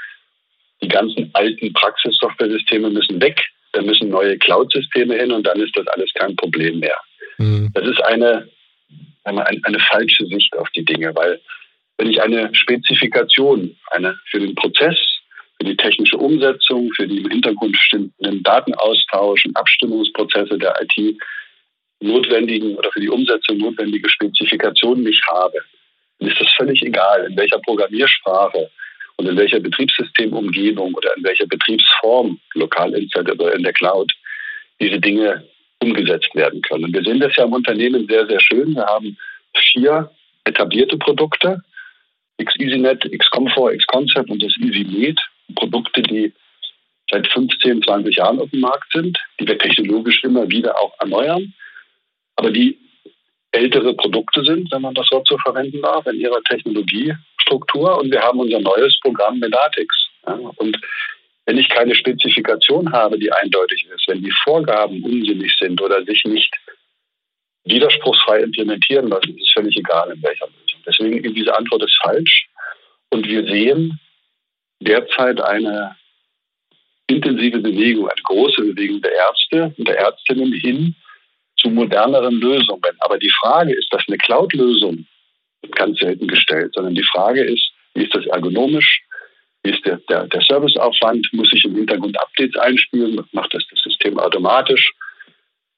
die 0.82 0.88
ganzen 0.88 1.30
alten 1.34 1.74
Praxissoftware-Systeme 1.74 2.90
müssen 2.90 3.22
weg, 3.22 3.40
da 3.74 3.82
müssen 3.82 4.10
neue 4.10 4.38
Cloud-Systeme 4.38 5.16
hin 5.16 5.32
und 5.32 5.46
dann 5.46 5.60
ist 5.60 5.78
das 5.78 5.88
alles 5.88 6.12
kein 6.14 6.36
Problem 6.36 6.80
mehr. 6.80 6.98
Mhm. 7.38 7.70
Das 7.74 7.88
ist 7.88 8.02
eine, 8.02 8.50
eine, 9.24 9.46
eine 9.46 9.80
falsche 9.80 10.26
Sicht 10.26 10.56
auf 10.58 10.70
die 10.72 10.84
Dinge, 10.84 11.16
weil 11.16 11.40
wenn 11.98 12.10
ich 12.10 12.22
eine 12.22 12.54
Spezifikation 12.54 13.78
eine 13.92 14.18
für 14.30 14.40
den 14.40 14.56
Prozess, 14.56 14.98
für 15.60 15.66
die 15.66 15.78
technische 15.78 16.18
Umsetzung, 16.18 16.92
für 16.96 17.08
die 17.08 17.20
im 17.20 17.30
Hintergrund 17.30 17.78
stehenden 17.78 18.42
Datenaustausch 18.42 19.46
und 19.46 19.56
Abstimmungsprozesse 19.56 20.58
der 20.58 20.76
IT 20.82 21.16
notwendigen 22.00 22.76
oder 22.76 22.92
für 22.92 23.00
die 23.00 23.10
Umsetzung 23.10 23.60
notwendige 23.60 24.10
Spezifikation 24.10 25.04
nicht 25.04 25.24
habe, 25.28 25.60
dann 26.18 26.30
ist 26.30 26.42
das 26.42 26.52
völlig 26.58 26.82
egal, 26.82 27.28
in 27.30 27.38
welcher 27.38 27.60
Programmiersprache 27.60 28.72
und 29.18 29.28
in 29.28 29.38
welcher 29.38 29.60
Betriebssystemumgebung 29.60 30.94
oder 30.94 31.16
in 31.16 31.24
welcher 31.24 31.48
Betriebsform, 31.48 32.40
lokal 32.54 32.94
installiert 32.94 33.40
oder 33.40 33.54
in 33.54 33.64
der 33.64 33.74
Cloud, 33.74 34.12
diese 34.80 35.00
Dinge 35.00 35.46
umgesetzt 35.82 36.34
werden 36.36 36.62
können. 36.62 36.86
Und 36.86 36.94
wir 36.94 37.04
sehen 37.04 37.20
das 37.20 37.36
ja 37.36 37.46
im 37.46 37.54
Unternehmen 37.54 38.08
sehr, 38.08 38.28
sehr 38.28 38.40
schön. 38.40 38.76
Wir 38.76 38.86
haben 38.86 39.18
vier 39.56 40.12
etablierte 40.46 40.98
Produkte, 40.98 41.62
X-EasyNet, 42.38 43.06
X-Comfort, 43.06 43.74
X-Concept 43.74 44.30
und 44.30 44.42
das 44.42 44.54
EasyMed, 44.60 45.20
Produkte, 45.56 46.02
die 46.02 46.34
seit 47.10 47.28
15, 47.28 47.84
20 47.84 48.16
Jahren 48.16 48.40
auf 48.40 48.50
dem 48.52 48.62
Markt 48.62 48.92
sind, 48.94 49.18
die 49.40 49.48
wir 49.48 49.58
technologisch 49.58 50.24
immer 50.24 50.50
wieder 50.50 50.78
auch 50.80 50.94
erneuern, 51.00 51.54
aber 52.36 52.52
die 52.52 52.78
ältere 53.52 53.94
Produkte 53.94 54.44
sind, 54.44 54.72
wenn 54.72 54.82
man 54.82 54.94
das 54.94 55.12
Wort 55.12 55.28
so 55.28 55.38
verwenden 55.40 55.82
darf, 55.82 56.06
in 56.08 56.20
ihrer 56.20 56.42
Technologiestruktur. 57.52 57.98
Und 58.00 58.12
wir 58.12 58.22
haben 58.22 58.40
unser 58.40 58.60
neues 58.60 58.98
Programm 59.02 59.40
Medatix. 59.40 59.96
Ja, 60.26 60.34
und 60.34 60.78
wenn 61.46 61.58
ich 61.58 61.70
keine 61.70 61.96
Spezifikation 61.96 62.92
habe, 62.92 63.18
die 63.18 63.32
eindeutig 63.32 63.86
ist, 63.94 64.08
wenn 64.08 64.24
die 64.24 64.34
Vorgaben 64.44 65.04
unsinnig 65.04 65.56
sind 65.60 65.82
oder 65.82 66.04
sich 66.04 66.24
nicht 66.26 66.54
widerspruchsfrei 67.66 68.40
implementieren 68.42 69.08
lassen, 69.08 69.36
ist 69.38 69.44
es 69.44 69.52
völlig 69.54 69.76
egal, 69.78 70.12
in 70.12 70.22
welcher 70.24 70.46
Lösung. 70.48 70.82
Deswegen, 70.86 71.34
diese 71.34 71.56
Antwort 71.56 71.84
ist 71.84 71.98
falsch. 72.02 72.48
Und 73.10 73.28
wir 73.28 73.46
sehen 73.46 74.00
derzeit 74.80 75.42
eine 75.42 75.96
intensive 77.08 77.60
Bewegung, 77.60 78.08
eine 78.08 78.22
große 78.24 78.62
Bewegung 78.62 79.02
der 79.02 79.14
Ärzte 79.14 79.74
und 79.78 79.88
der 79.88 79.98
Ärztinnen 79.98 80.54
hin 80.54 80.96
zu 81.58 81.70
moderneren 81.70 82.40
Lösungen. 82.40 82.96
Aber 83.00 83.18
die 83.20 83.32
Frage, 83.42 83.74
ist 83.74 83.90
das 83.92 84.04
eine 84.08 84.18
Cloud-Lösung? 84.18 85.06
Ganz 85.76 86.00
selten 86.00 86.28
gestellt, 86.28 86.74
sondern 86.76 86.96
die 86.96 87.04
Frage 87.04 87.44
ist, 87.44 87.72
wie 87.94 88.04
ist 88.04 88.16
das 88.16 88.26
ergonomisch? 88.28 89.02
Wie 89.64 89.72
ist 89.72 89.86
der, 89.86 89.98
der, 90.10 90.28
der 90.28 90.42
Serviceaufwand? 90.42 91.28
Muss 91.34 91.54
ich 91.54 91.64
im 91.66 91.76
Hintergrund 91.76 92.20
Updates 92.20 92.60
einspielen? 92.60 93.24
Macht 93.32 93.54
das 93.54 93.64
das 93.70 93.80
System 93.80 94.18
automatisch? 94.18 94.92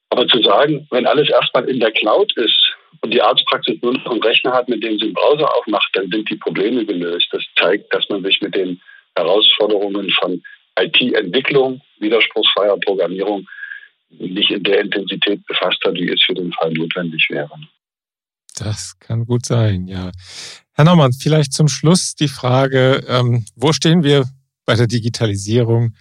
Aber 0.09 0.27
zu 0.27 0.41
sagen, 0.41 0.87
wenn 0.91 1.07
alles 1.07 1.29
erstmal 1.29 1.67
in 1.67 1.79
der 1.79 1.91
Cloud 1.91 2.31
ist 2.37 2.75
und 3.01 3.13
die 3.13 3.21
Arztpraxis 3.21 3.81
nur 3.81 3.93
noch 3.93 4.11
einen 4.11 4.21
Rechner 4.21 4.53
hat, 4.53 4.69
mit 4.69 4.83
dem 4.83 4.99
sie 4.99 5.07
den 5.07 5.13
Browser 5.13 5.53
aufmacht, 5.55 5.89
dann 5.93 6.09
sind 6.09 6.29
die 6.29 6.35
Probleme 6.35 6.85
gelöst. 6.85 7.27
Das 7.31 7.43
zeigt, 7.57 7.93
dass 7.93 8.07
man 8.09 8.23
sich 8.23 8.39
mit 8.39 8.55
den 8.55 8.79
Herausforderungen 9.15 10.09
von 10.11 10.41
IT-Entwicklung, 10.79 11.81
widerspruchsfreier 11.99 12.77
Programmierung 12.77 13.47
nicht 14.09 14.51
in 14.51 14.63
der 14.63 14.81
Intensität 14.81 15.45
befasst 15.47 15.83
hat, 15.83 15.95
wie 15.95 16.09
es 16.09 16.21
für 16.23 16.33
den 16.33 16.53
Fall 16.53 16.71
notwendig 16.71 17.27
wäre. 17.29 17.49
Das 18.57 18.99
kann 18.99 19.25
gut 19.25 19.45
sein, 19.45 19.87
ja. 19.87 20.11
Herr 20.73 20.85
Naumann, 20.85 21.13
vielleicht 21.13 21.53
zum 21.53 21.67
Schluss 21.67 22.15
die 22.15 22.27
Frage, 22.27 23.03
ähm, 23.07 23.45
wo 23.55 23.73
stehen 23.73 24.03
wir 24.03 24.25
bei 24.65 24.75
der 24.75 24.87
Digitalisierung 24.87 25.93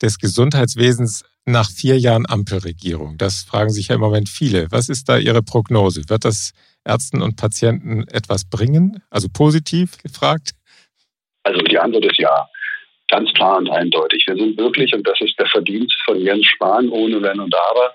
des 0.00 0.18
Gesundheitswesens 0.18 1.24
nach 1.44 1.70
vier 1.70 1.98
Jahren 1.98 2.28
Ampelregierung? 2.28 3.16
Das 3.18 3.42
fragen 3.42 3.70
sich 3.70 3.88
ja 3.88 3.94
im 3.94 4.00
Moment 4.00 4.28
viele. 4.28 4.70
Was 4.70 4.88
ist 4.88 5.08
da 5.08 5.18
Ihre 5.18 5.42
Prognose? 5.42 6.08
Wird 6.08 6.24
das 6.24 6.52
Ärzten 6.84 7.22
und 7.22 7.36
Patienten 7.36 8.06
etwas 8.08 8.44
bringen? 8.44 9.02
Also 9.10 9.28
positiv 9.32 9.98
gefragt? 9.98 10.52
Also 11.42 11.60
die 11.62 11.78
Antwort 11.78 12.04
ist 12.04 12.18
ja. 12.18 12.48
Ganz 13.10 13.32
klar 13.32 13.56
und 13.56 13.70
eindeutig. 13.70 14.24
Wir 14.26 14.36
sind 14.36 14.58
wirklich, 14.58 14.92
und 14.92 15.06
das 15.06 15.18
ist 15.20 15.38
der 15.38 15.46
Verdienst 15.46 15.96
von 16.04 16.20
Jens 16.20 16.44
Spahn, 16.44 16.90
ohne 16.90 17.22
Wenn 17.22 17.40
und 17.40 17.54
Aber, 17.70 17.94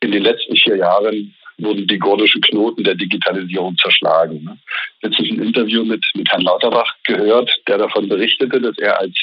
in 0.00 0.12
den 0.12 0.22
letzten 0.22 0.54
vier 0.54 0.76
Jahren 0.76 1.34
wurden 1.58 1.86
die 1.86 1.98
gordischen 1.98 2.40
Knoten 2.40 2.84
der 2.84 2.94
Digitalisierung 2.94 3.76
zerschlagen. 3.78 4.44
Ne? 4.44 4.58
Jetzt 5.02 5.20
ist 5.20 5.30
ein 5.30 5.42
Interview 5.42 5.84
mit, 5.84 6.04
mit 6.14 6.30
Herrn 6.30 6.42
Lauterbach 6.42 6.94
gehört, 7.04 7.50
der 7.66 7.78
davon 7.78 8.08
berichtete, 8.08 8.60
dass 8.60 8.78
er 8.78 8.98
als 9.00 9.16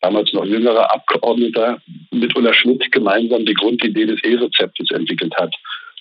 damals 0.00 0.32
noch 0.32 0.44
jüngerer 0.44 0.92
Abgeordneter 0.94 1.80
mit 2.10 2.34
Ulla 2.36 2.52
Schmidt 2.52 2.90
gemeinsam 2.92 3.46
die 3.46 3.54
Grundidee 3.54 4.06
des 4.06 4.22
E-Rezeptes 4.22 4.90
entwickelt 4.90 5.34
hat 5.36 5.54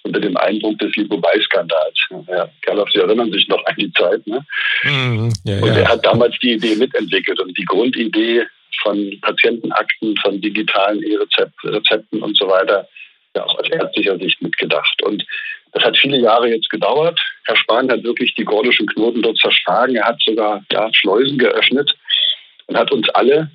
unter 0.03 0.19
dem 0.19 0.35
Eindruck 0.37 0.77
des 0.79 0.95
Lipobai-Skandals. 0.95 1.97
Ja, 2.27 2.49
Gerloff, 2.61 2.89
Sie 2.91 2.99
erinnern 2.99 3.31
sich 3.31 3.47
noch 3.47 3.65
an 3.65 3.75
die 3.77 3.91
Zeit. 3.93 4.25
Ne? 4.27 4.45
Mhm, 4.83 5.33
ja, 5.45 5.59
und 5.61 5.69
er 5.69 5.87
hat 5.87 6.05
damals 6.05 6.37
die 6.39 6.53
Idee 6.53 6.75
mitentwickelt 6.75 7.39
und 7.39 7.57
die 7.57 7.65
Grundidee 7.65 8.43
von 8.81 9.17
Patientenakten, 9.21 10.17
von 10.17 10.41
digitalen 10.41 11.01
E-Rezepten 11.03 12.21
und 12.21 12.37
so 12.37 12.47
weiter, 12.47 12.87
ja 13.35 13.45
auch 13.45 13.57
aus 13.57 13.69
ärztlicher 13.69 14.17
Sicht 14.17 14.41
mitgedacht. 14.41 15.01
Und 15.03 15.25
das 15.73 15.83
hat 15.83 15.97
viele 15.97 16.19
Jahre 16.19 16.49
jetzt 16.49 16.69
gedauert. 16.69 17.19
Herr 17.45 17.55
Spahn 17.55 17.91
hat 17.91 18.03
wirklich 18.03 18.33
die 18.35 18.45
gordischen 18.45 18.87
Knoten 18.87 19.21
dort 19.21 19.37
zerschlagen. 19.37 19.95
Er 19.95 20.05
hat 20.05 20.21
sogar 20.21 20.63
ja, 20.71 20.89
Schleusen 20.93 21.37
geöffnet 21.37 21.93
und 22.67 22.77
hat 22.77 22.91
uns 22.91 23.09
alle, 23.09 23.49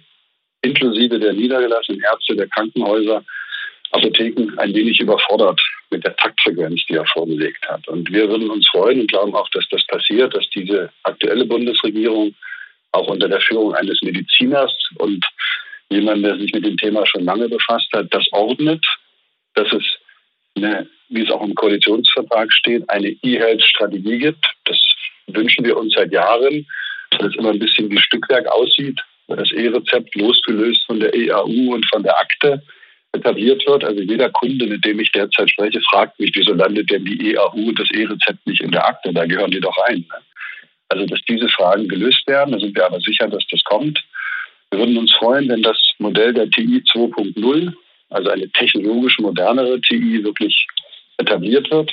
inklusive 0.63 1.19
der 1.19 1.33
niedergelassenen 1.33 2.03
Ärzte 2.03 2.37
der 2.37 2.49
Krankenhäuser, 2.49 3.25
Apotheken 3.93 4.59
ein 4.59 4.75
wenig 4.75 5.01
überfordert 5.01 5.61
mit 5.91 6.05
der 6.05 6.15
Taktfrequenz, 6.17 6.85
die 6.89 6.95
er 6.95 7.07
vorgelegt 7.07 7.67
hat. 7.69 7.87
Und 7.89 8.11
wir 8.13 8.29
würden 8.29 8.51
uns 8.51 8.69
freuen 8.69 9.01
und 9.01 9.11
glauben 9.11 9.35
auch, 9.35 9.49
dass 9.51 9.67
das 9.71 9.87
passiert, 9.87 10.35
dass 10.35 10.49
diese 10.51 10.91
aktuelle 11.05 11.47
Bundesregierung 11.47 12.35
auch 12.93 13.07
unter 13.07 13.29
der 13.29 13.41
Führung 13.41 13.75
eines 13.75 14.01
Mediziners 14.03 14.73
und 14.99 15.25
jemand, 15.91 16.25
der 16.25 16.39
sich 16.39 16.53
mit 16.53 16.67
dem 16.67 16.77
Thema 16.77 17.07
schon 17.07 17.25
lange 17.25 17.49
befasst 17.49 17.89
hat, 17.93 18.07
das 18.11 18.27
ordnet, 18.33 18.85
dass 19.55 19.73
es, 19.73 19.85
eine, 20.65 20.89
wie 21.09 21.23
es 21.23 21.31
auch 21.31 21.43
im 21.43 21.55
Koalitionsvertrag 21.55 22.53
steht, 22.53 22.89
eine 22.89 23.09
E-Health-Strategie 23.09 24.19
gibt. 24.19 24.45
Das 24.65 24.79
wünschen 25.29 25.65
wir 25.65 25.77
uns 25.77 25.95
seit 25.95 26.13
Jahren, 26.13 26.67
dass 27.11 27.29
es 27.29 27.37
immer 27.37 27.51
ein 27.51 27.59
bisschen 27.59 27.91
wie 27.91 27.99
Stückwerk 27.99 28.47
aussieht, 28.47 29.01
weil 29.27 29.39
das 29.39 29.51
E-Rezept 29.53 30.15
losgelöst 30.15 30.85
von 30.87 31.01
der 31.01 31.15
EAU 31.15 31.75
und 31.75 31.87
von 31.91 32.03
der 32.03 32.19
Akte 32.19 32.63
etabliert 33.13 33.67
wird. 33.67 33.85
Also 33.85 34.03
jeder 34.03 34.31
Kunde, 34.31 34.67
mit 34.67 34.85
dem 34.85 35.01
ich 35.01 35.11
derzeit 35.13 35.51
spreche, 35.51 35.81
fragt 35.91 36.19
mich, 36.21 36.33
wieso 36.35 36.53
landet 36.53 36.91
denn 36.91 37.05
die 37.05 37.33
EAU 37.33 37.69
und 37.69 37.79
das 37.79 37.91
E-Rezept 37.91 38.47
nicht 38.47 38.61
in 38.61 38.71
der 38.71 38.87
Akte? 38.87 39.13
Da 39.13 39.25
gehören 39.27 39.51
die 39.51 39.61
doch 39.61 39.77
rein. 39.87 40.05
Ne? 40.09 40.19
Also, 40.91 41.07
dass 41.07 41.21
diese 41.29 41.49
Fragen 41.49 41.87
gelöst 41.87 42.27
werden, 42.27 42.53
da 42.53 42.59
sind 42.59 42.75
wir 42.75 42.87
aber 42.87 43.01
sicher, 43.01 43.29
dass 43.29 43.47
das 43.51 43.63
kommt. 43.65 44.03
Wir 44.71 44.81
würden 44.81 44.97
uns 44.97 45.13
freuen, 45.15 45.49
wenn 45.49 45.63
das 45.63 45.79
Modell 45.99 46.33
der 46.33 46.49
TI 46.51 46.83
2.0, 46.95 47.73
also 48.11 48.31
eine 48.31 48.49
technologisch 48.51 49.19
modernere 49.19 49.81
TI, 49.81 50.23
wirklich 50.25 50.67
etabliert 51.19 51.71
wird. 51.71 51.93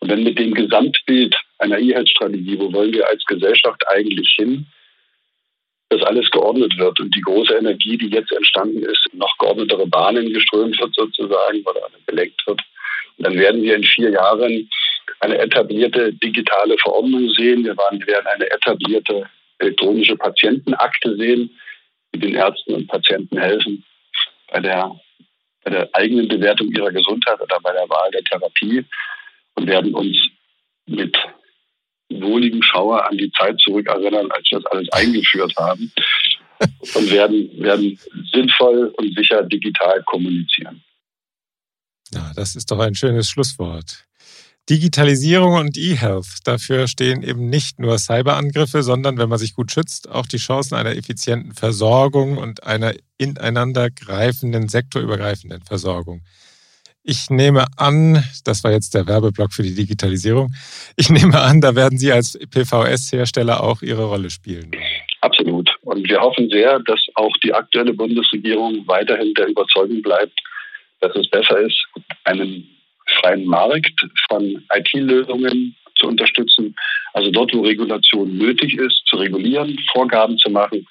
Und 0.00 0.10
wenn 0.10 0.22
mit 0.22 0.38
dem 0.38 0.54
Gesamtbild 0.54 1.34
einer 1.58 1.78
E-Health-Strategie, 1.78 2.58
wo 2.58 2.72
wollen 2.72 2.92
wir 2.92 3.08
als 3.08 3.24
Gesellschaft 3.24 3.82
eigentlich 3.88 4.30
hin, 4.36 4.66
dass 5.88 6.02
alles 6.02 6.30
geordnet 6.30 6.76
wird 6.78 6.98
und 7.00 7.14
die 7.14 7.20
große 7.20 7.54
Energie, 7.54 7.96
die 7.96 8.08
jetzt 8.08 8.32
entstanden 8.32 8.82
ist, 8.82 9.08
noch 9.12 9.36
geordnetere 9.38 9.86
Bahnen 9.86 10.32
geströmt 10.32 10.78
wird 10.80 10.94
sozusagen 10.94 11.62
oder 11.62 11.88
gelenkt 12.06 12.44
wird. 12.46 12.60
Und 13.16 13.26
dann 13.26 13.38
werden 13.38 13.62
wir 13.62 13.76
in 13.76 13.84
vier 13.84 14.10
Jahren 14.10 14.68
eine 15.20 15.38
etablierte 15.38 16.12
digitale 16.12 16.76
Verordnung 16.78 17.30
sehen. 17.30 17.64
Wir 17.64 17.76
werden 17.76 18.26
eine 18.26 18.50
etablierte 18.50 19.28
elektronische 19.58 20.16
Patientenakte 20.16 21.16
sehen, 21.16 21.50
die 22.14 22.18
den 22.18 22.34
Ärzten 22.34 22.74
und 22.74 22.88
Patienten 22.88 23.38
helfen 23.38 23.84
bei 24.48 24.60
der, 24.60 24.94
bei 25.66 25.72
der 25.72 25.88
eigenen 25.94 26.28
Bewertung 26.28 26.68
ihrer 26.68 26.92
Gesundheit 26.92 27.40
oder 27.40 27.58
bei 27.60 27.72
der 27.72 27.88
Wahl 27.88 28.08
der 28.12 28.22
Therapie 28.22 28.84
und 29.56 29.66
werden 29.66 29.94
uns 29.94 30.16
mit 30.86 31.16
wohligen 32.08 32.62
Schauer 32.62 33.04
an 33.04 33.18
die 33.18 33.30
Zeit 33.32 33.58
zurückerinnern, 33.60 34.30
als 34.30 34.48
wir 34.48 34.60
das 34.60 34.70
alles 34.70 34.88
eingeführt 34.92 35.52
haben 35.58 35.92
und 36.94 37.10
werden, 37.10 37.50
werden 37.60 37.98
sinnvoll 38.32 38.94
und 38.96 39.16
sicher 39.16 39.42
digital 39.42 40.04
kommunizieren. 40.04 40.84
Ja, 42.12 42.32
das 42.36 42.54
ist 42.54 42.70
doch 42.70 42.78
ein 42.78 42.94
schönes 42.94 43.28
Schlusswort. 43.28 44.04
Digitalisierung 44.68 45.54
und 45.54 45.78
E-Health, 45.78 46.38
dafür 46.44 46.88
stehen 46.88 47.22
eben 47.22 47.48
nicht 47.48 47.78
nur 47.78 47.98
Cyberangriffe, 47.98 48.82
sondern, 48.82 49.16
wenn 49.16 49.28
man 49.28 49.38
sich 49.38 49.54
gut 49.54 49.70
schützt, 49.70 50.08
auch 50.10 50.26
die 50.26 50.38
Chancen 50.38 50.74
einer 50.74 50.96
effizienten 50.96 51.52
Versorgung 51.52 52.36
und 52.36 52.64
einer 52.64 52.92
ineinander 53.16 53.90
greifenden, 53.90 54.68
sektorübergreifenden 54.68 55.62
Versorgung. 55.62 56.22
Ich 57.04 57.30
nehme 57.30 57.66
an, 57.76 58.24
das 58.44 58.64
war 58.64 58.72
jetzt 58.72 58.94
der 58.94 59.06
Werbeblock 59.06 59.52
für 59.52 59.62
die 59.62 59.76
Digitalisierung, 59.76 60.52
ich 60.96 61.10
nehme 61.10 61.40
an, 61.40 61.60
da 61.60 61.76
werden 61.76 61.96
Sie 61.96 62.10
als 62.10 62.36
PVS-Hersteller 62.36 63.62
auch 63.62 63.82
Ihre 63.82 64.06
Rolle 64.06 64.30
spielen. 64.30 64.72
Absolut. 65.20 65.70
Und 65.82 66.08
wir 66.08 66.20
hoffen 66.20 66.48
sehr, 66.50 66.80
dass 66.80 67.00
auch 67.14 67.32
die 67.44 67.54
aktuelle 67.54 67.94
Bundesregierung 67.94 68.84
weiterhin 68.88 69.32
der 69.34 69.46
Überzeugung 69.46 70.02
bleibt, 70.02 70.36
dass 71.00 71.14
es 71.14 71.30
besser 71.30 71.60
ist, 71.60 71.86
einen 72.24 72.75
freien 73.20 73.46
Markt 73.46 74.00
von 74.28 74.64
IT-Lösungen 74.74 75.76
zu 75.98 76.08
unterstützen. 76.08 76.74
Also 77.12 77.30
dort, 77.30 77.54
wo 77.54 77.62
Regulation 77.62 78.36
nötig 78.36 78.74
ist, 78.74 79.02
zu 79.06 79.16
regulieren, 79.16 79.78
Vorgaben 79.92 80.36
zu 80.38 80.50
machen 80.50 80.86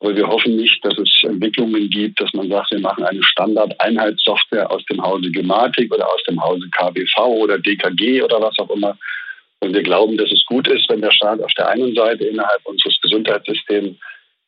aber 0.00 0.16
wir 0.16 0.26
hoffen 0.26 0.56
nicht, 0.56 0.82
dass 0.84 0.96
es 0.96 1.10
Entwicklungen 1.22 1.90
gibt, 1.90 2.20
dass 2.20 2.32
man 2.32 2.48
sagt, 2.48 2.70
wir 2.70 2.80
machen 2.80 3.04
eine 3.04 3.22
Standard-Einheitssoftware 3.22 4.70
aus 4.70 4.82
dem 4.86 5.02
Hause 5.02 5.30
Gematik 5.30 5.92
oder 5.92 6.10
aus 6.10 6.22
dem 6.24 6.42
Hause 6.42 6.68
KBV 6.70 7.18
oder 7.18 7.58
DKG 7.58 8.22
oder 8.22 8.40
was 8.40 8.58
auch 8.58 8.70
immer, 8.70 8.96
Und 9.60 9.74
wir 9.74 9.82
glauben, 9.82 10.16
dass 10.16 10.32
es 10.32 10.42
gut 10.46 10.66
ist, 10.68 10.88
wenn 10.88 11.02
der 11.02 11.10
Staat 11.10 11.42
auf 11.42 11.52
der 11.52 11.68
einen 11.68 11.94
Seite 11.94 12.24
innerhalb 12.24 12.64
unseres 12.64 12.98
Gesundheitssystems 13.02 13.98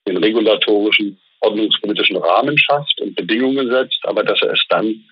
den 0.09 0.17
regulatorischen, 0.17 1.21
ordnungspolitischen 1.41 2.17
Rahmen 2.17 2.57
schafft 2.57 2.99
und 3.03 3.15
Bedingungen 3.15 3.71
setzt, 3.71 4.01
aber 4.05 4.25
dass 4.25 4.41
er 4.41 4.53
es 4.53 4.65
dann 4.71 5.05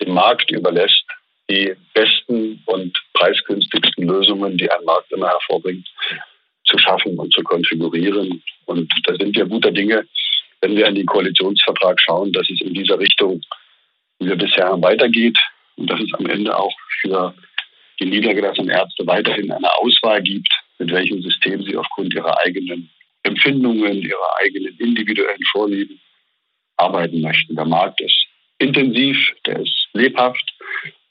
dem 0.00 0.14
Markt 0.14 0.50
überlässt, 0.50 1.03
die 1.50 1.74
besten 1.92 2.62
und 2.66 2.96
preisgünstigsten 3.12 4.06
Lösungen, 4.06 4.56
die 4.56 4.70
ein 4.70 4.84
Markt 4.84 5.12
immer 5.12 5.28
hervorbringt, 5.28 5.86
zu 6.66 6.78
schaffen 6.78 7.18
und 7.18 7.32
zu 7.32 7.42
konfigurieren. 7.42 8.42
Und 8.66 8.92
da 9.04 9.14
sind 9.16 9.36
wir 9.36 9.44
guter 9.44 9.70
Dinge, 9.70 10.06
wenn 10.60 10.76
wir 10.76 10.86
an 10.86 10.94
den 10.94 11.06
Koalitionsvertrag 11.06 12.00
schauen, 12.00 12.32
dass 12.32 12.48
es 12.48 12.60
in 12.62 12.72
dieser 12.72 12.98
Richtung, 12.98 13.40
wie 14.18 14.28
wir 14.28 14.36
bisher 14.36 14.80
weitergeht 14.80 15.38
und 15.76 15.90
dass 15.90 16.00
es 16.00 16.12
am 16.14 16.26
Ende 16.26 16.56
auch 16.56 16.74
für 17.00 17.34
die 18.00 18.06
niedergelassenen 18.06 18.70
Ärzte 18.70 19.06
weiterhin 19.06 19.52
eine 19.52 19.70
Auswahl 19.78 20.22
gibt, 20.22 20.48
mit 20.78 20.90
welchem 20.90 21.22
System 21.22 21.62
sie 21.62 21.76
aufgrund 21.76 22.14
ihrer 22.14 22.38
eigenen 22.40 22.90
Empfindungen, 23.22 24.02
ihrer 24.02 24.36
eigenen 24.40 24.76
individuellen 24.78 25.44
Vorlieben 25.52 26.00
arbeiten 26.76 27.20
möchten. 27.20 27.54
Der 27.54 27.66
Markt 27.66 28.00
ist 28.00 28.26
intensiv, 28.58 29.18
der 29.46 29.60
ist 29.60 29.88
lebhaft 29.92 30.54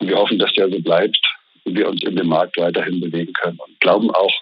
und 0.04 0.10
wir 0.10 0.18
hoffen, 0.18 0.38
dass 0.38 0.52
der 0.54 0.70
so 0.70 0.80
bleibt 0.80 1.18
und 1.64 1.78
wir 1.78 1.88
uns 1.88 2.04
in 2.04 2.16
dem 2.16 2.28
Markt 2.28 2.58
weiterhin 2.58 3.00
bewegen 3.00 3.32
können 3.34 3.58
und 3.66 3.80
glauben 3.80 4.12
auch, 4.12 4.34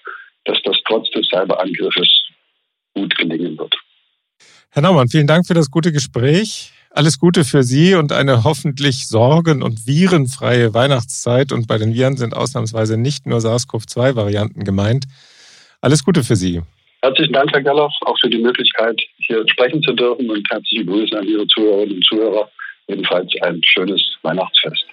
dass 0.46 0.58
das 0.64 0.76
trotz 0.88 1.10
des 1.12 1.28
Cyberangriffes 1.28 2.10
gut 2.96 3.16
gelingen 3.16 3.58
wird. 3.58 3.76
Herr 4.72 4.82
Naumann, 4.82 5.08
vielen 5.08 5.28
Dank 5.28 5.46
für 5.46 5.54
das 5.54 5.70
gute 5.70 5.92
Gespräch. 5.92 6.72
Alles 6.90 7.20
Gute 7.20 7.46
für 7.46 7.64
Sie 7.64 7.94
und 7.94 8.12
eine 8.12 8.44
hoffentlich 8.44 9.08
sorgen- 9.08 9.62
und 9.62 9.86
virenfreie 9.88 10.74
Weihnachtszeit. 10.74 11.52
Und 11.52 11.68
bei 11.68 11.78
den 11.78 11.94
Viren 11.94 12.18
sind 12.18 12.36
ausnahmsweise 12.36 12.98
nicht 12.98 13.28
nur 13.28 13.40
SARS-CoV-2-Varianten 13.40 14.64
gemeint. 14.64 15.06
Alles 15.80 16.04
Gute 16.04 16.24
für 16.24 16.36
Sie. 16.36 16.62
Herzlichen 17.02 17.34
Dank, 17.34 17.52
Herr 17.54 17.62
Gerloff, 17.62 17.94
auch 18.02 18.18
für 18.20 18.30
die 18.30 18.40
Möglichkeit, 18.40 19.00
hier 19.18 19.44
sprechen 19.48 19.82
zu 19.84 19.94
dürfen 19.94 20.30
und 20.30 20.46
herzliche 20.52 20.86
Grüße 20.86 21.18
an 21.18 21.28
Ihre 21.28 21.48
Zuhörerinnen 21.48 21.96
und 21.98 22.06
Zuhörer. 22.06 22.50
Jedenfalls 22.88 23.32
ein 23.42 23.62
schönes 23.64 24.02
Weihnachtsfest. 24.24 24.86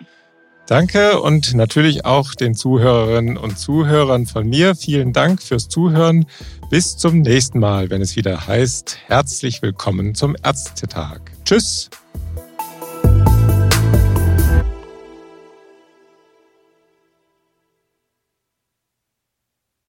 Danke 0.69 1.23
und 1.23 1.55
natürlich 1.55 2.05
auch 2.05 2.35
den 2.35 2.55
Zuhörerinnen 2.55 3.39
und 3.39 3.59
Zuhörern 3.59 4.27
von 4.27 4.47
mir. 4.47 4.77
Vielen 4.77 5.15
Dank 5.15 5.43
fürs 5.43 5.71
Zuhören. 5.71 6.27
Bis 6.69 6.99
zum 6.99 7.23
nächsten 7.23 7.59
Mal, 7.59 7.89
wenn 7.89 8.03
es 8.03 8.17
wieder 8.17 8.47
heißt, 8.47 8.99
herzlich 9.07 9.63
willkommen 9.63 10.15
zum 10.15 10.37
Ärztetag. 10.45 11.21
Tschüss. 11.47 11.89